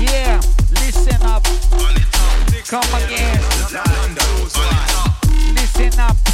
[0.00, 0.40] yeah,
[0.70, 1.44] listen up.
[2.66, 3.40] Come again.
[5.54, 6.29] Listen up.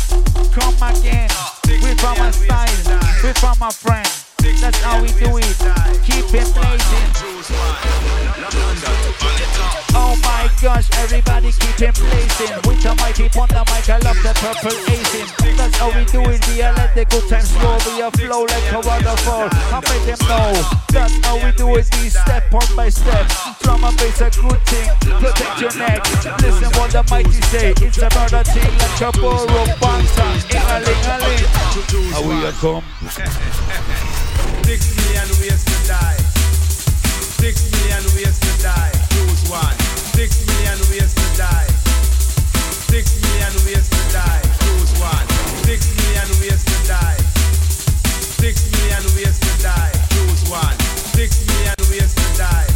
[0.78, 1.30] Come again.
[1.66, 3.00] We from a style.
[3.24, 4.25] We from a friend.
[4.60, 5.56] That's how we do it.
[6.04, 7.06] Keep it blazing.
[9.98, 12.54] Oh my gosh, everybody keep it blazing.
[12.66, 15.56] With the mighty on the mic, I love the purple acing.
[15.56, 16.46] That's how we do it.
[16.48, 17.78] We are let the good times flow.
[17.86, 19.48] We are flow like a waterfall.
[19.50, 20.52] I make them know.
[20.92, 21.88] That's how we do it.
[21.96, 23.26] We step on by step.
[23.60, 24.88] Drum and bass a good thing.
[25.00, 26.02] Protect your neck.
[26.40, 27.74] Listen what the mighty say.
[27.80, 30.30] It's a murder thing like a ballroom banter.
[30.54, 31.44] Ing-a-ling-a-ling.
[32.12, 32.84] How we are come.
[51.16, 52.75] Six million ways to die.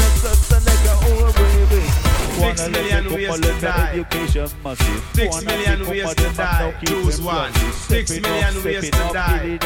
[2.61, 4.05] Six million ways to die.
[5.15, 6.73] Six million ways to die.
[6.85, 7.51] Choose one.
[7.53, 9.57] Six million ways to die.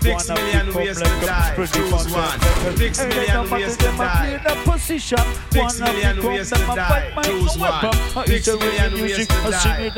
[0.00, 1.56] Six million ways to die.
[1.56, 2.38] Choose one.
[2.76, 4.78] Six million ways to die.
[4.78, 7.10] Six million ways to die.
[7.24, 7.90] Choose one.
[8.26, 9.90] Six million ways to die.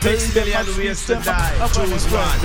[0.00, 1.68] Six million ways to die.
[1.74, 2.38] Choose one.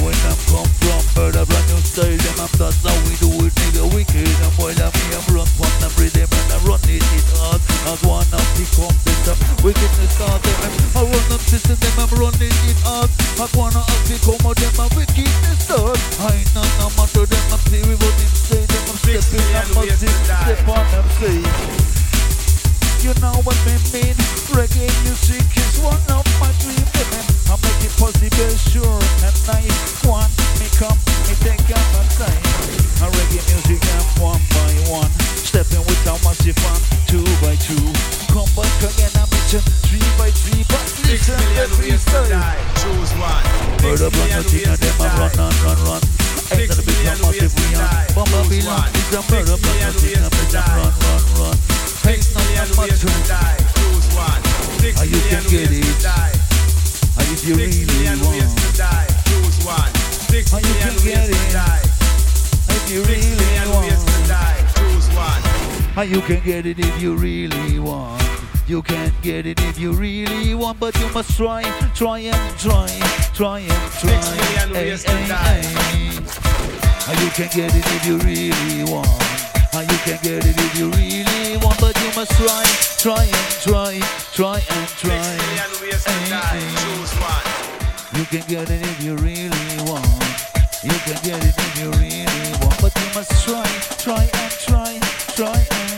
[0.00, 2.16] When I'm come from, heard a brand new style.
[2.16, 3.84] Them I'm thought now we do it, nigga.
[3.94, 5.20] We kill them while I'm here.
[5.20, 7.60] I'm run from them, rhythm and I'm running it hard.
[7.90, 9.34] As one of the competitor,
[9.66, 10.62] wickedness start them.
[10.94, 13.10] I run them system, them I'm running it hard.
[13.34, 15.98] As one of the come of them, I'm wickedness start.
[16.22, 19.98] I ain't none no matter them, I'm theory them say, them I'm stepping, I'm ways
[19.98, 21.42] zip, step on them say.
[23.02, 24.14] You know what me mean?
[24.54, 27.26] Reggae music is one of my dream women.
[27.50, 29.69] I make it possible, sure and nice.
[66.08, 68.22] You can get it if you really want.
[68.66, 71.62] You can get it if you really want, but you must try,
[71.94, 72.88] try and try,
[73.34, 74.20] try and try.
[74.20, 75.62] Six million ways to die.
[77.08, 79.08] And you can get it if you really want.
[79.74, 82.64] And you can get it if you really want, but you must try,
[82.96, 84.00] try and try,
[84.32, 85.20] try and try.
[85.20, 86.04] Six million ways.
[86.80, 87.60] Choose one.
[88.16, 90.06] You can get it if you really want.
[90.82, 93.66] You can get it if you really want, but you must try,
[93.98, 94.98] try and try,
[95.34, 95.89] try and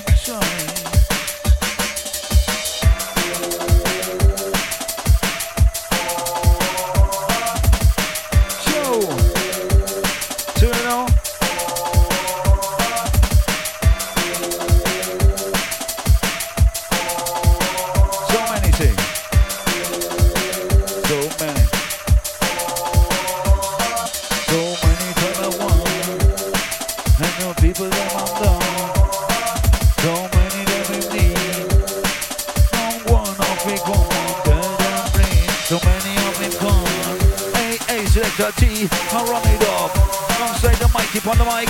[40.93, 41.68] the mic, keep on the mic.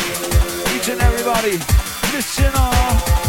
[0.74, 1.58] Each and everybody.
[2.12, 3.22] Listen up.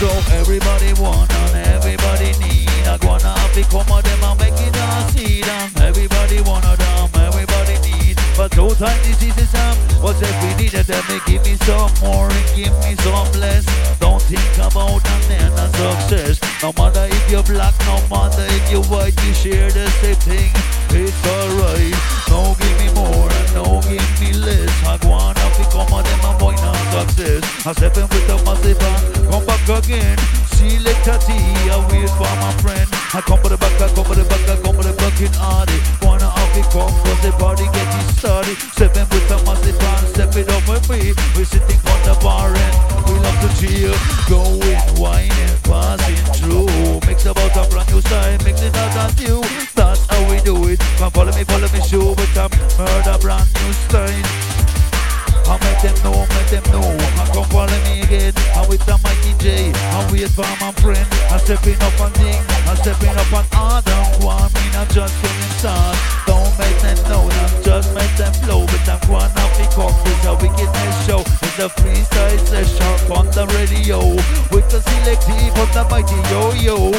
[0.00, 5.08] So everybody want and everybody need I wanna become of them and make it a
[5.12, 9.74] seed and everybody wanna them, everybody need But two time diseases um
[10.04, 10.72] What if we need?
[10.72, 13.64] them they give me some more and give me some less
[13.98, 18.70] Don't think about and then a success No matter if you're black, no matter if
[18.70, 20.52] you're white You share the same thing,
[20.92, 21.96] it's alright
[22.28, 26.38] No give me more and no infiles aguanta less I wanna become of them and
[26.38, 27.66] boy not success.
[27.66, 30.18] I step in with a massive and come back again.
[30.56, 31.32] See later T,
[31.68, 32.88] I wait for my friend.
[33.12, 35.20] I come to the back, I come to the back, I come to the back
[35.20, 35.78] in hardy.
[36.02, 38.56] Wanna have it come cause the party getting started.
[38.72, 41.12] Step in with a massive and step it up with me.
[41.36, 42.74] We sitting on the bar and
[43.08, 43.94] we love to chill.
[44.28, 47.00] Going, whining, passing through.
[47.06, 49.42] Mix about a brand new style, mixing out and you
[49.74, 50.80] That's how we do it.
[50.98, 52.48] Come follow me, follow me, show with a
[52.80, 54.65] murder brand new style
[55.48, 56.82] I make them know, make them know.
[57.22, 58.34] I come follow me again.
[58.58, 59.70] I'm with the mighty J.
[59.94, 61.06] I wait for my friend.
[61.30, 62.42] I'm stepping up on thing.
[62.66, 64.50] I'm stepping up on other one.
[64.58, 65.96] Me not just getting start.
[66.26, 66.74] Don't make
[71.58, 73.98] a freestyle session on the radio.
[74.52, 76.92] With the selective of the mighty yo-yo.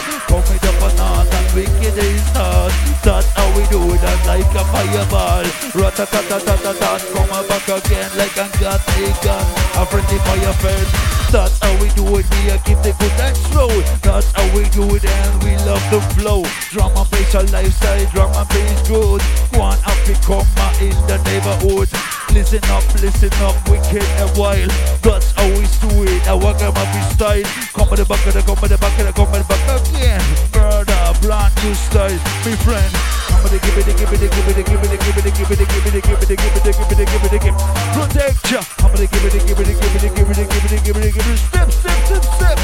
[0.68, 2.74] Up on art and wicked is hard.
[3.04, 4.02] That's how we do it.
[4.02, 5.46] And like a fireball.
[5.78, 7.02] Rat-a-tat-tat-tat-tat.
[7.14, 9.46] Come back again like I got a gun.
[9.78, 10.92] A friendly fire first.
[11.32, 12.26] That's how we do it.
[12.26, 13.70] We keep the good and slow.
[14.02, 16.42] That's how we do it, and we love the flow.
[16.72, 18.06] Drum and bass lifestyle.
[18.12, 19.22] Drum and bass good.
[19.54, 20.42] One Africa
[20.82, 21.90] in the neighborhood.
[22.34, 24.70] Listen up, listen up, wicked and wild.
[25.02, 26.28] That's we do it.
[26.28, 27.44] I walk up my style.
[27.74, 30.22] Come with the back of the, come with the the, come with the back again.
[30.54, 32.92] Murder, brand new style, me friend.
[33.32, 35.34] Come with the give it, give it, give it, give it, give it, give it,
[35.34, 37.62] give it, give it, give it, give it, give it, the give it.
[37.96, 38.62] Protect ya.
[38.78, 41.14] Come with the give it, give it, give it, give it, give it, give it,
[41.14, 41.38] give it.
[41.38, 42.58] Step, step, step, step.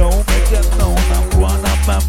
[0.00, 2.00] Don't make them know I'm one man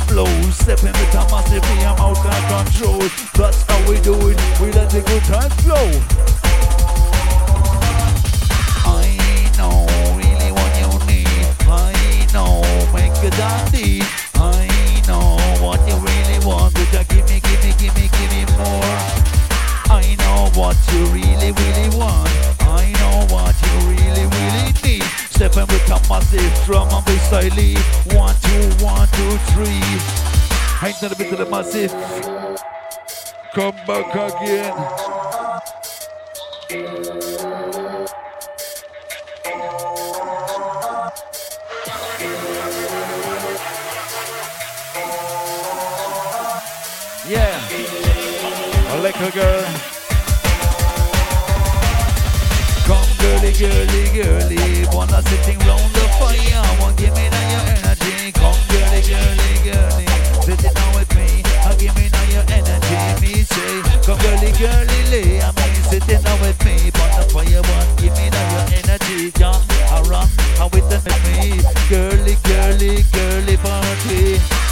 [0.52, 3.00] Stepping with a massive I'm out of control.
[3.34, 5.90] That's how we do it, we let the good times flow.
[8.86, 9.18] I
[9.58, 11.28] know really what you need.
[11.68, 11.94] I
[12.34, 12.62] know,
[12.94, 14.02] make it daddy.
[14.36, 14.68] I
[15.08, 16.78] know what you really want.
[16.78, 19.24] Would you give me, give me, give me, give me more?
[19.90, 22.30] I know what you really, really want.
[22.62, 25.23] I know what you really, really need
[26.10, 27.50] massive drum and bass style.
[28.18, 29.82] One, two, one, two, three.
[30.86, 31.92] Ain't not a bit of the massive.
[33.54, 34.74] Come back again.
[47.26, 47.58] Yeah,
[48.90, 49.66] a little girl.
[52.86, 54.73] Come girly, girly, girly,
[55.06, 58.32] wanna sitting round the fire, want give me now your energy.
[58.32, 60.08] Come girly, girly, girly,
[60.44, 62.98] sitting down with me, and give me now your energy.
[63.22, 67.62] Me say, come girly, girly, lay, I mean sitting down with me, on the fire,
[67.62, 69.32] want give me now your energy.
[69.32, 74.63] Jump and with them with me, girly, girly, girly party.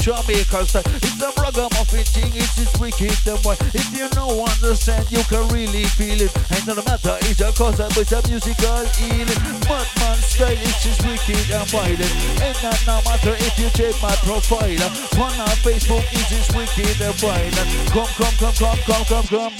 [0.00, 0.82] Jamaica style.
[0.86, 3.52] Uh, it's a ragamuffin thing, it's just wicked the boy.
[3.76, 6.32] If you don't understand, you can really feel it.
[6.56, 9.40] Ain't no matter, it's a cause of it's a musical healing.
[9.68, 12.14] Madman style, it's just wicked and violent.
[12.40, 14.80] Ain't that no matter if you check my profile.
[14.80, 17.68] Uh, on our Facebook, it's just wicked and violent.
[17.92, 19.54] Come, come, come, come, come, come, come.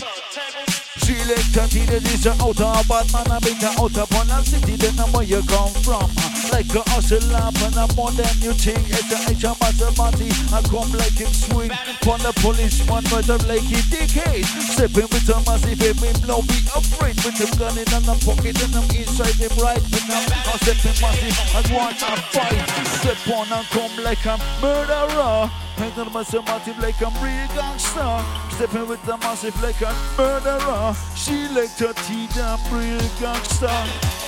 [1.05, 4.77] Select uh, a is a outer bad man, I bring the outer upon a city,
[4.97, 6.40] know where you come from.
[6.51, 8.83] Like a hustle lamp and I'm more than you think.
[8.91, 10.31] It's a H Maserati.
[10.53, 11.71] I come like him swing.
[12.11, 14.45] On the policeman, but I'm like he decade.
[14.47, 15.97] Stepping with a massive him,
[16.27, 17.17] no be afraid.
[17.23, 19.83] With him gun in my pocket and I'm inside him right.
[19.91, 22.61] But I'm, stepping massive and want to fight.
[23.01, 25.51] Step on and come like a murderer.
[25.77, 28.13] Painted myself massive like I'm real gangster.
[28.57, 30.95] Stepping with the massive like a murderer.
[31.15, 34.20] She like to teach I'm real gangster.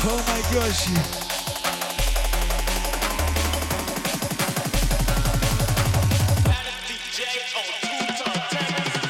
[0.00, 0.88] Oh my gosh.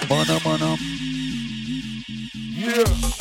[0.08, 0.76] Mana mana.
[2.56, 3.17] Yeah.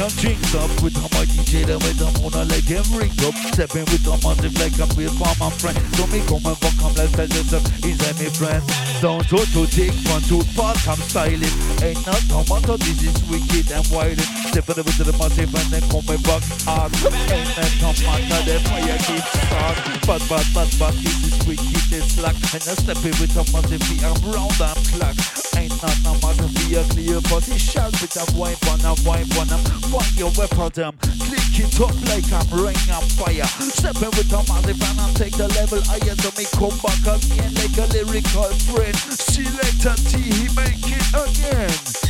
[0.00, 0.70] Come I can drink up.
[0.82, 3.36] With a my DJ then with them on like him ring up.
[3.52, 5.76] Stepping with a massive like I'm with for my friend.
[5.96, 8.64] So me come and fuck come let's tell yourself he's a me friend?
[9.04, 11.56] Don't to to take one to part I'm styling.
[11.84, 16.22] Ain't not tomato this is wicked and wild Stepping with the massive and then coming
[16.24, 16.92] back hard.
[17.28, 19.76] Ain't that tomato then fire keep start.
[20.08, 22.36] But but but but this is wicked it's slack.
[22.56, 25.39] And I stepping with a massive I'm round and clock
[25.82, 29.60] not no matter be a clear position with a wipe on a wipe on them
[29.88, 34.40] Find your weapon them Click it up like I'm ring on fire Stepping with a
[34.44, 38.52] massive and I take the level higher So me come back again like a lyrical
[38.68, 42.09] friend Selecta T he make it again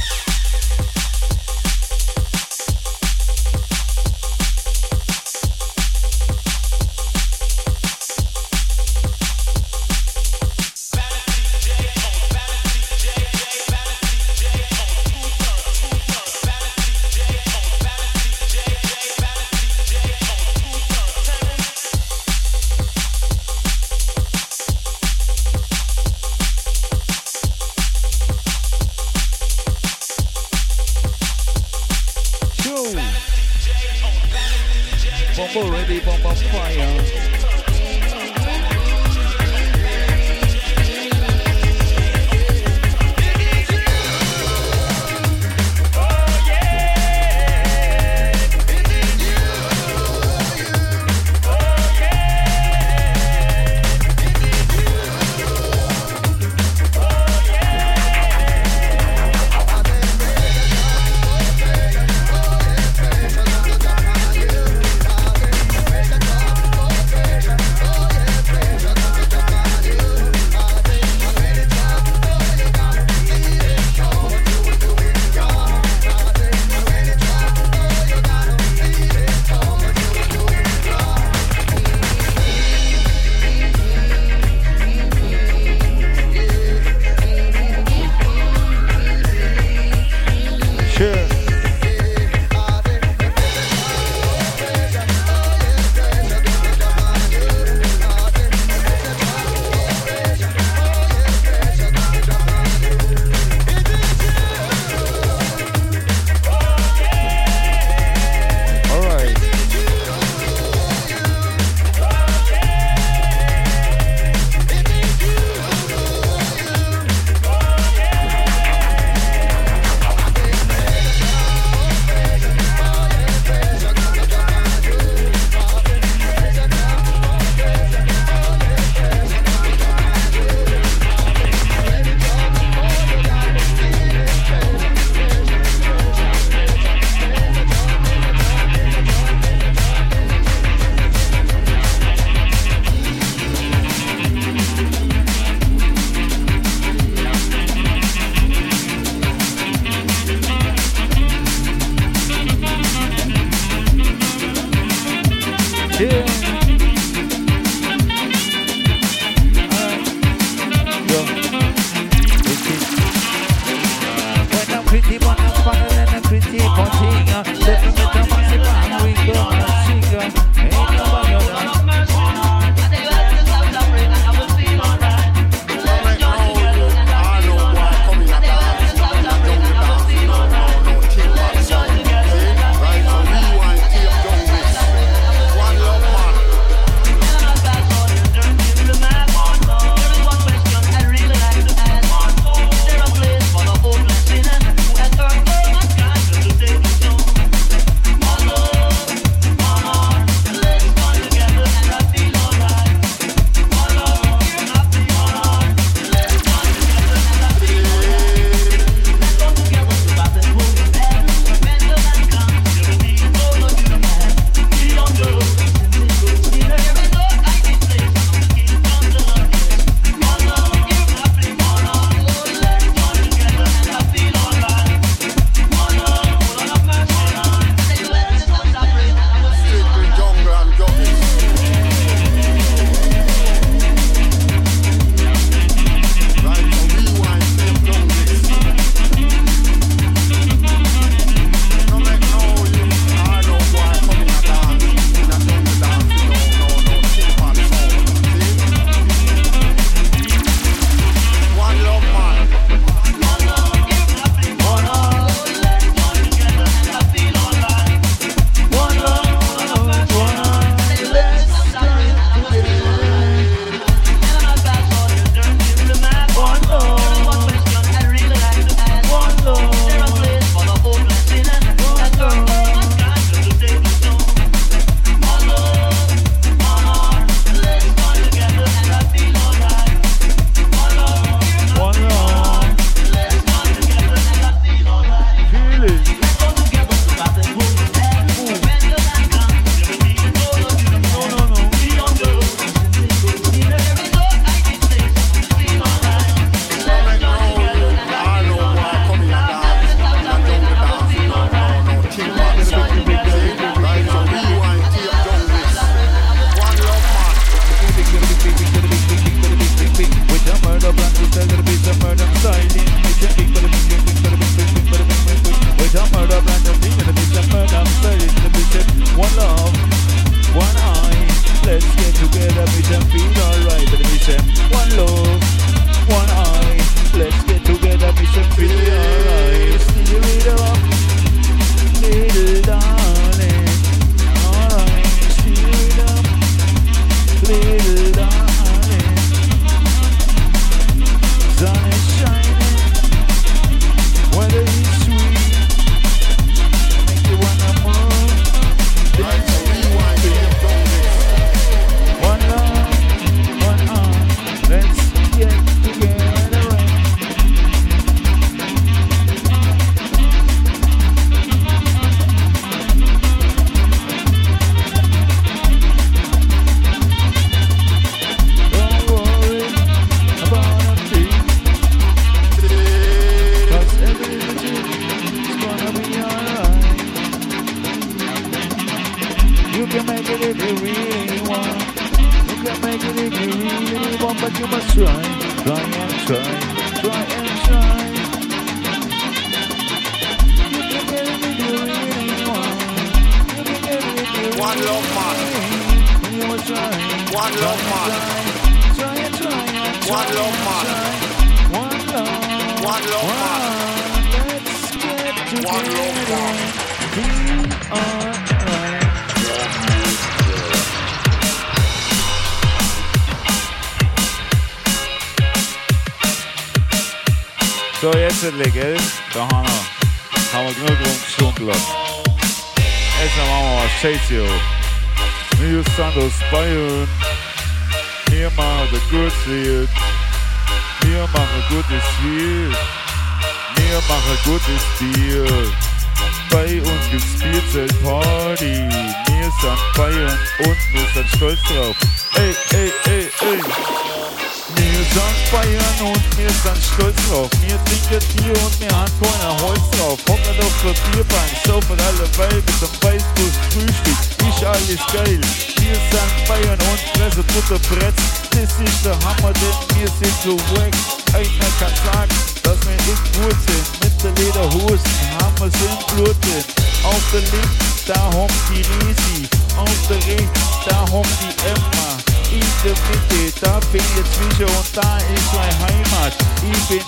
[445.01, 447.49] Wir sind Bayern und wir sind stolz drauf.
[447.65, 450.19] Wir trinken Bier und wir haben keine Holz drauf.
[450.29, 454.21] Hocken auf zur Bierbank, saufen alle Weibes bis am durchs Frühstück.
[454.45, 455.41] Ist alles geil.
[455.81, 458.21] Wir sind Bayern und fressen Butterbretz.
[458.51, 460.93] Das ist der Hammer, denn wir sind so weg.
[461.33, 463.87] Einer kann sagen, dass wir nicht gut sind.
[464.05, 465.01] Mit der Lederhose
[465.41, 466.61] haben wir sind Bluten.
[467.05, 469.49] Auf der linken, da hockt die Risi.
[469.79, 472.20] Auf der rechten, da hockt die Emma.
[472.51, 476.37] In der Mitte, da bin ich zwischen und da ist meine Heimat.
[476.73, 477.01] Ich bin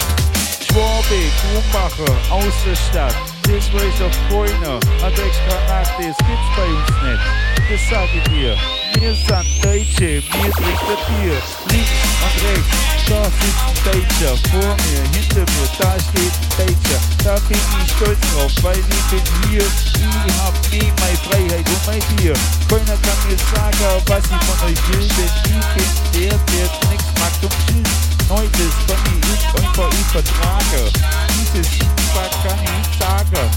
[0.65, 3.17] Schwabe, Grumbacher aus der Stadt.
[3.43, 4.77] Das weiß auf keiner.
[5.03, 7.71] Hat extra Nacht, das gibt's bei uns nicht.
[7.71, 8.82] Das sag ich dir.
[8.95, 11.39] Wir sind Deutsche, wir trinken Bier.
[11.71, 11.91] Links
[12.23, 14.37] und rechts, da sitzt Deutscher.
[14.51, 17.01] Vor mir, hinter mir, da steht Deutscher.
[17.25, 19.65] Da bin ich stolz drauf, weil ich bin hier.
[19.65, 22.35] Ich hab nie meine Freiheit und mein Bier.
[22.69, 27.11] Keiner kann mir sagen, was ich von euch will, denn ich bin der, der nichts
[27.19, 27.83] mag und chill.
[28.29, 30.93] Neues von mir ist einfach ich vertrage.
[31.29, 33.51] Dieses Feedback kann ich sagen.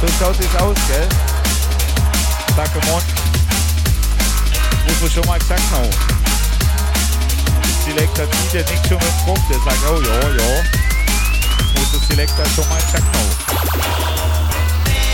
[0.00, 1.08] So schaut es aus, gell?
[2.56, 3.02] Danke, Mond.
[4.86, 5.90] Muss man schon mal gesagt haben.
[7.84, 10.62] Selektor zieht ja nicht schon mit dem Kopf, der sagt, oh ja, ja.
[11.74, 13.48] Muss der Selektor schon mal gesagt haben.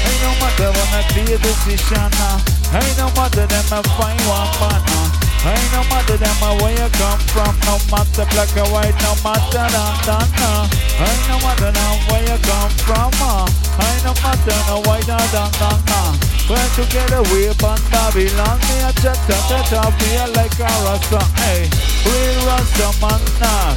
[0.04, 2.76] Ain't no matter when I clear the decision uh.
[2.76, 6.88] Ain't no matter them I find one man Ain't no matter them uh, where you
[6.96, 10.64] come from No matter black or white, no matter down, down uh.
[11.04, 13.44] Ain't no matter them where you come from uh.
[13.84, 16.16] Ain't no matter no white or down, down uh.
[16.48, 21.20] We're together we on Babylon Me a chat, chat, chat, chat Feel like a rasta,
[21.44, 21.68] hey
[22.08, 23.76] Real rasta man uh.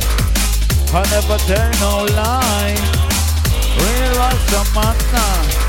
[0.95, 2.79] I never tell no lie
[3.75, 5.67] Real rasta man uh.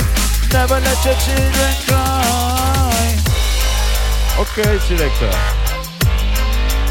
[0.52, 3.18] Never let your children cry.
[4.40, 5.67] Okay, Selector.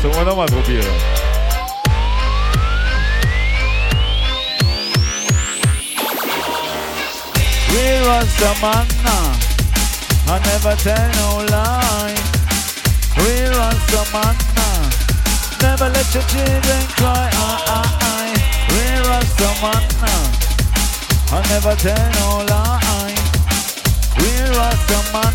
[0.01, 0.85] Sollen wir nochmal probieren?
[7.71, 8.87] Real Rasta man,
[10.27, 12.15] I never tell no lie.
[13.17, 14.35] Real Rasta man,
[15.61, 17.29] never let your children cry.
[17.33, 18.33] I, I, I.
[18.73, 19.83] Real Rasta man,
[21.31, 23.15] I never tell no lie.
[24.19, 25.33] Real Rasta man,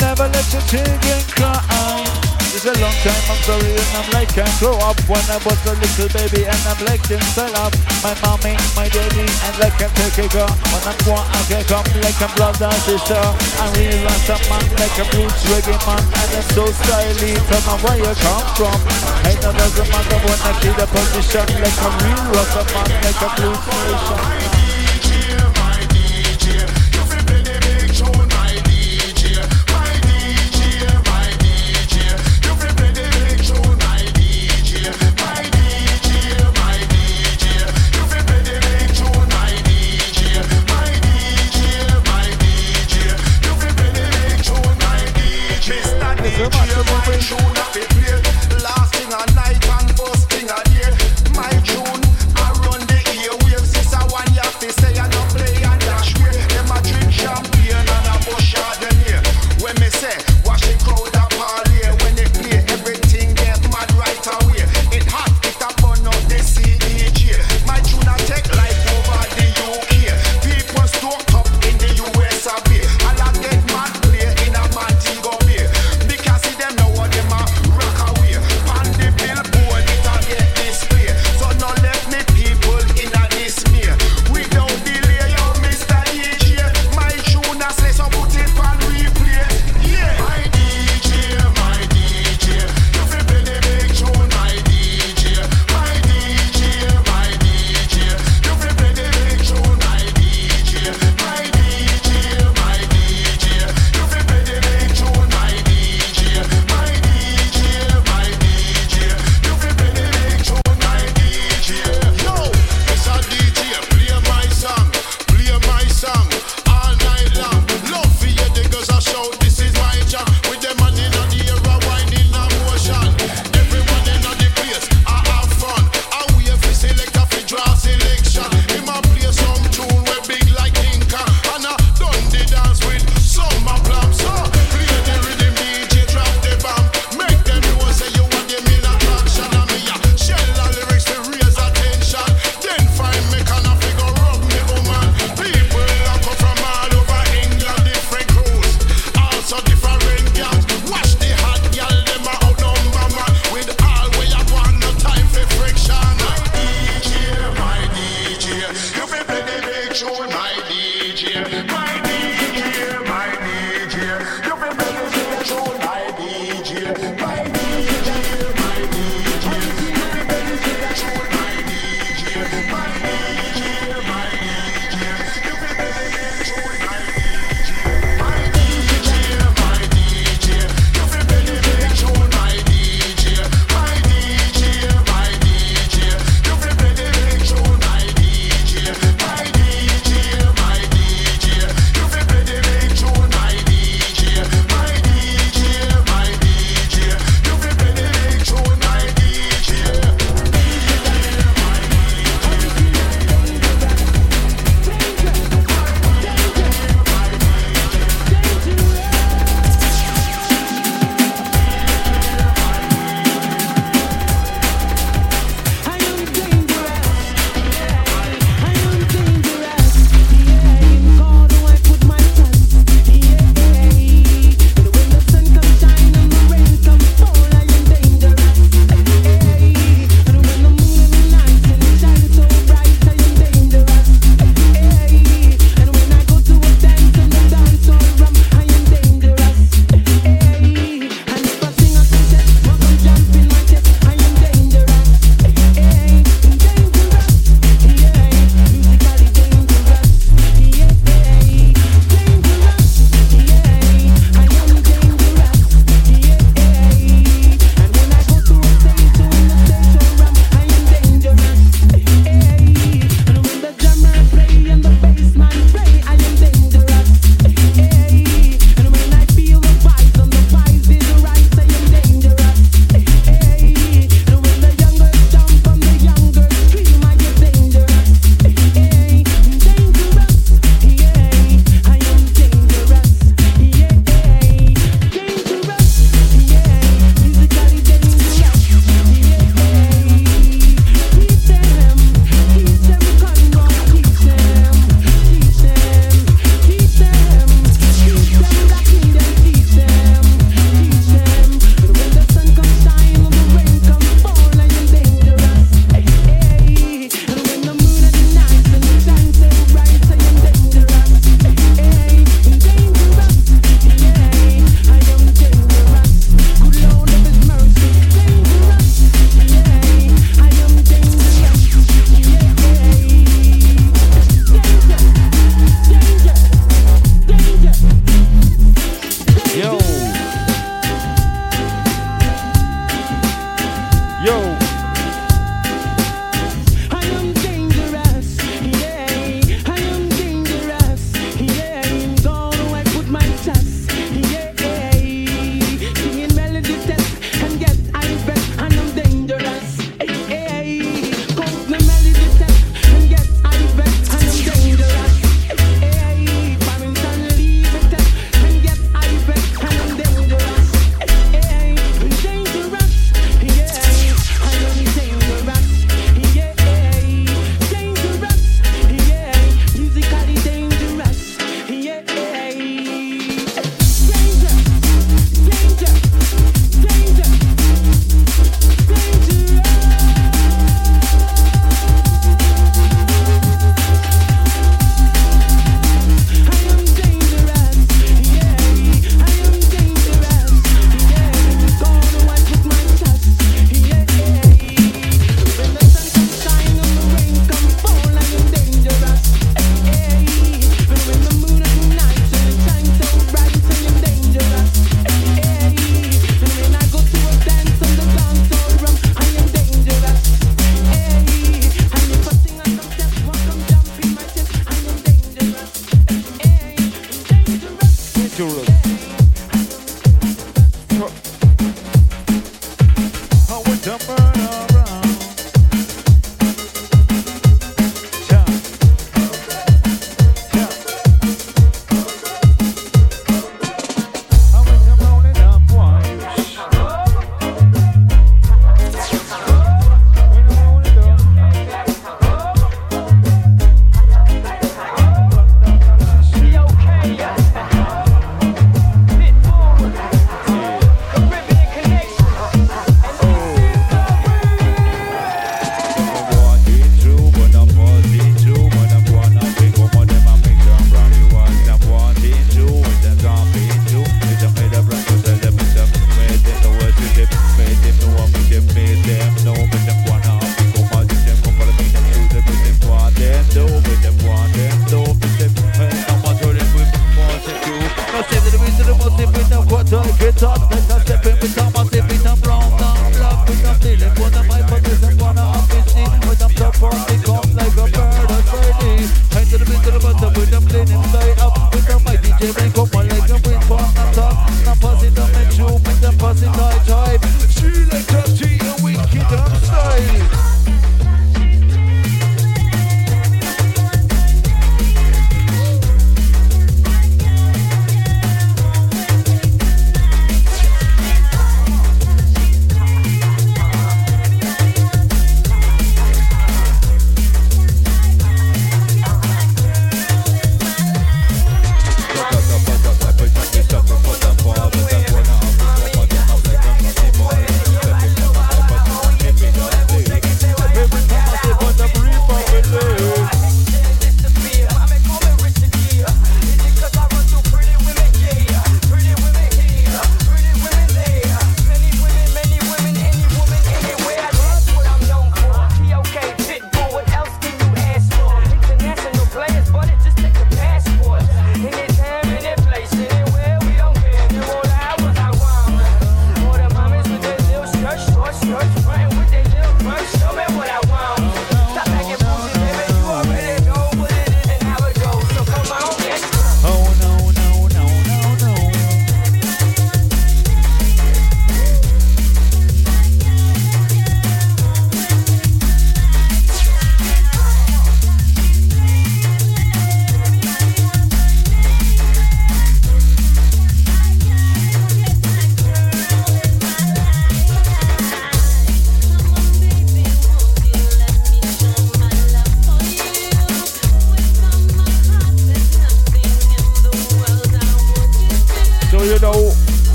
[0.00, 2.35] never let your children cry.
[2.56, 5.60] It's a long time, I'm sorry, and I'm like can't grow up when I was
[5.68, 7.04] a little baby and I'm like
[7.36, 10.48] sell up my mommy, my daddy, and like a take girl.
[10.72, 13.12] When I'm going, I can come like a brother, sister.
[13.20, 18.00] I really rasta man, like a roots reggae man, and I'm so stylish from where
[18.00, 18.78] you come from.
[19.20, 23.20] Hey, that doesn't matter when I see the position, like a real rasta man, like
[23.20, 24.55] a blues nation.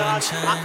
[0.00, 0.64] dance, we come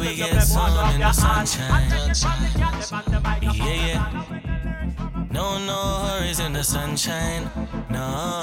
[0.00, 0.72] we get sun
[1.12, 1.90] sunshine.
[3.42, 5.26] Yeah, yeah.
[5.30, 7.50] No, no hurries in the sunshine.
[7.90, 8.35] No.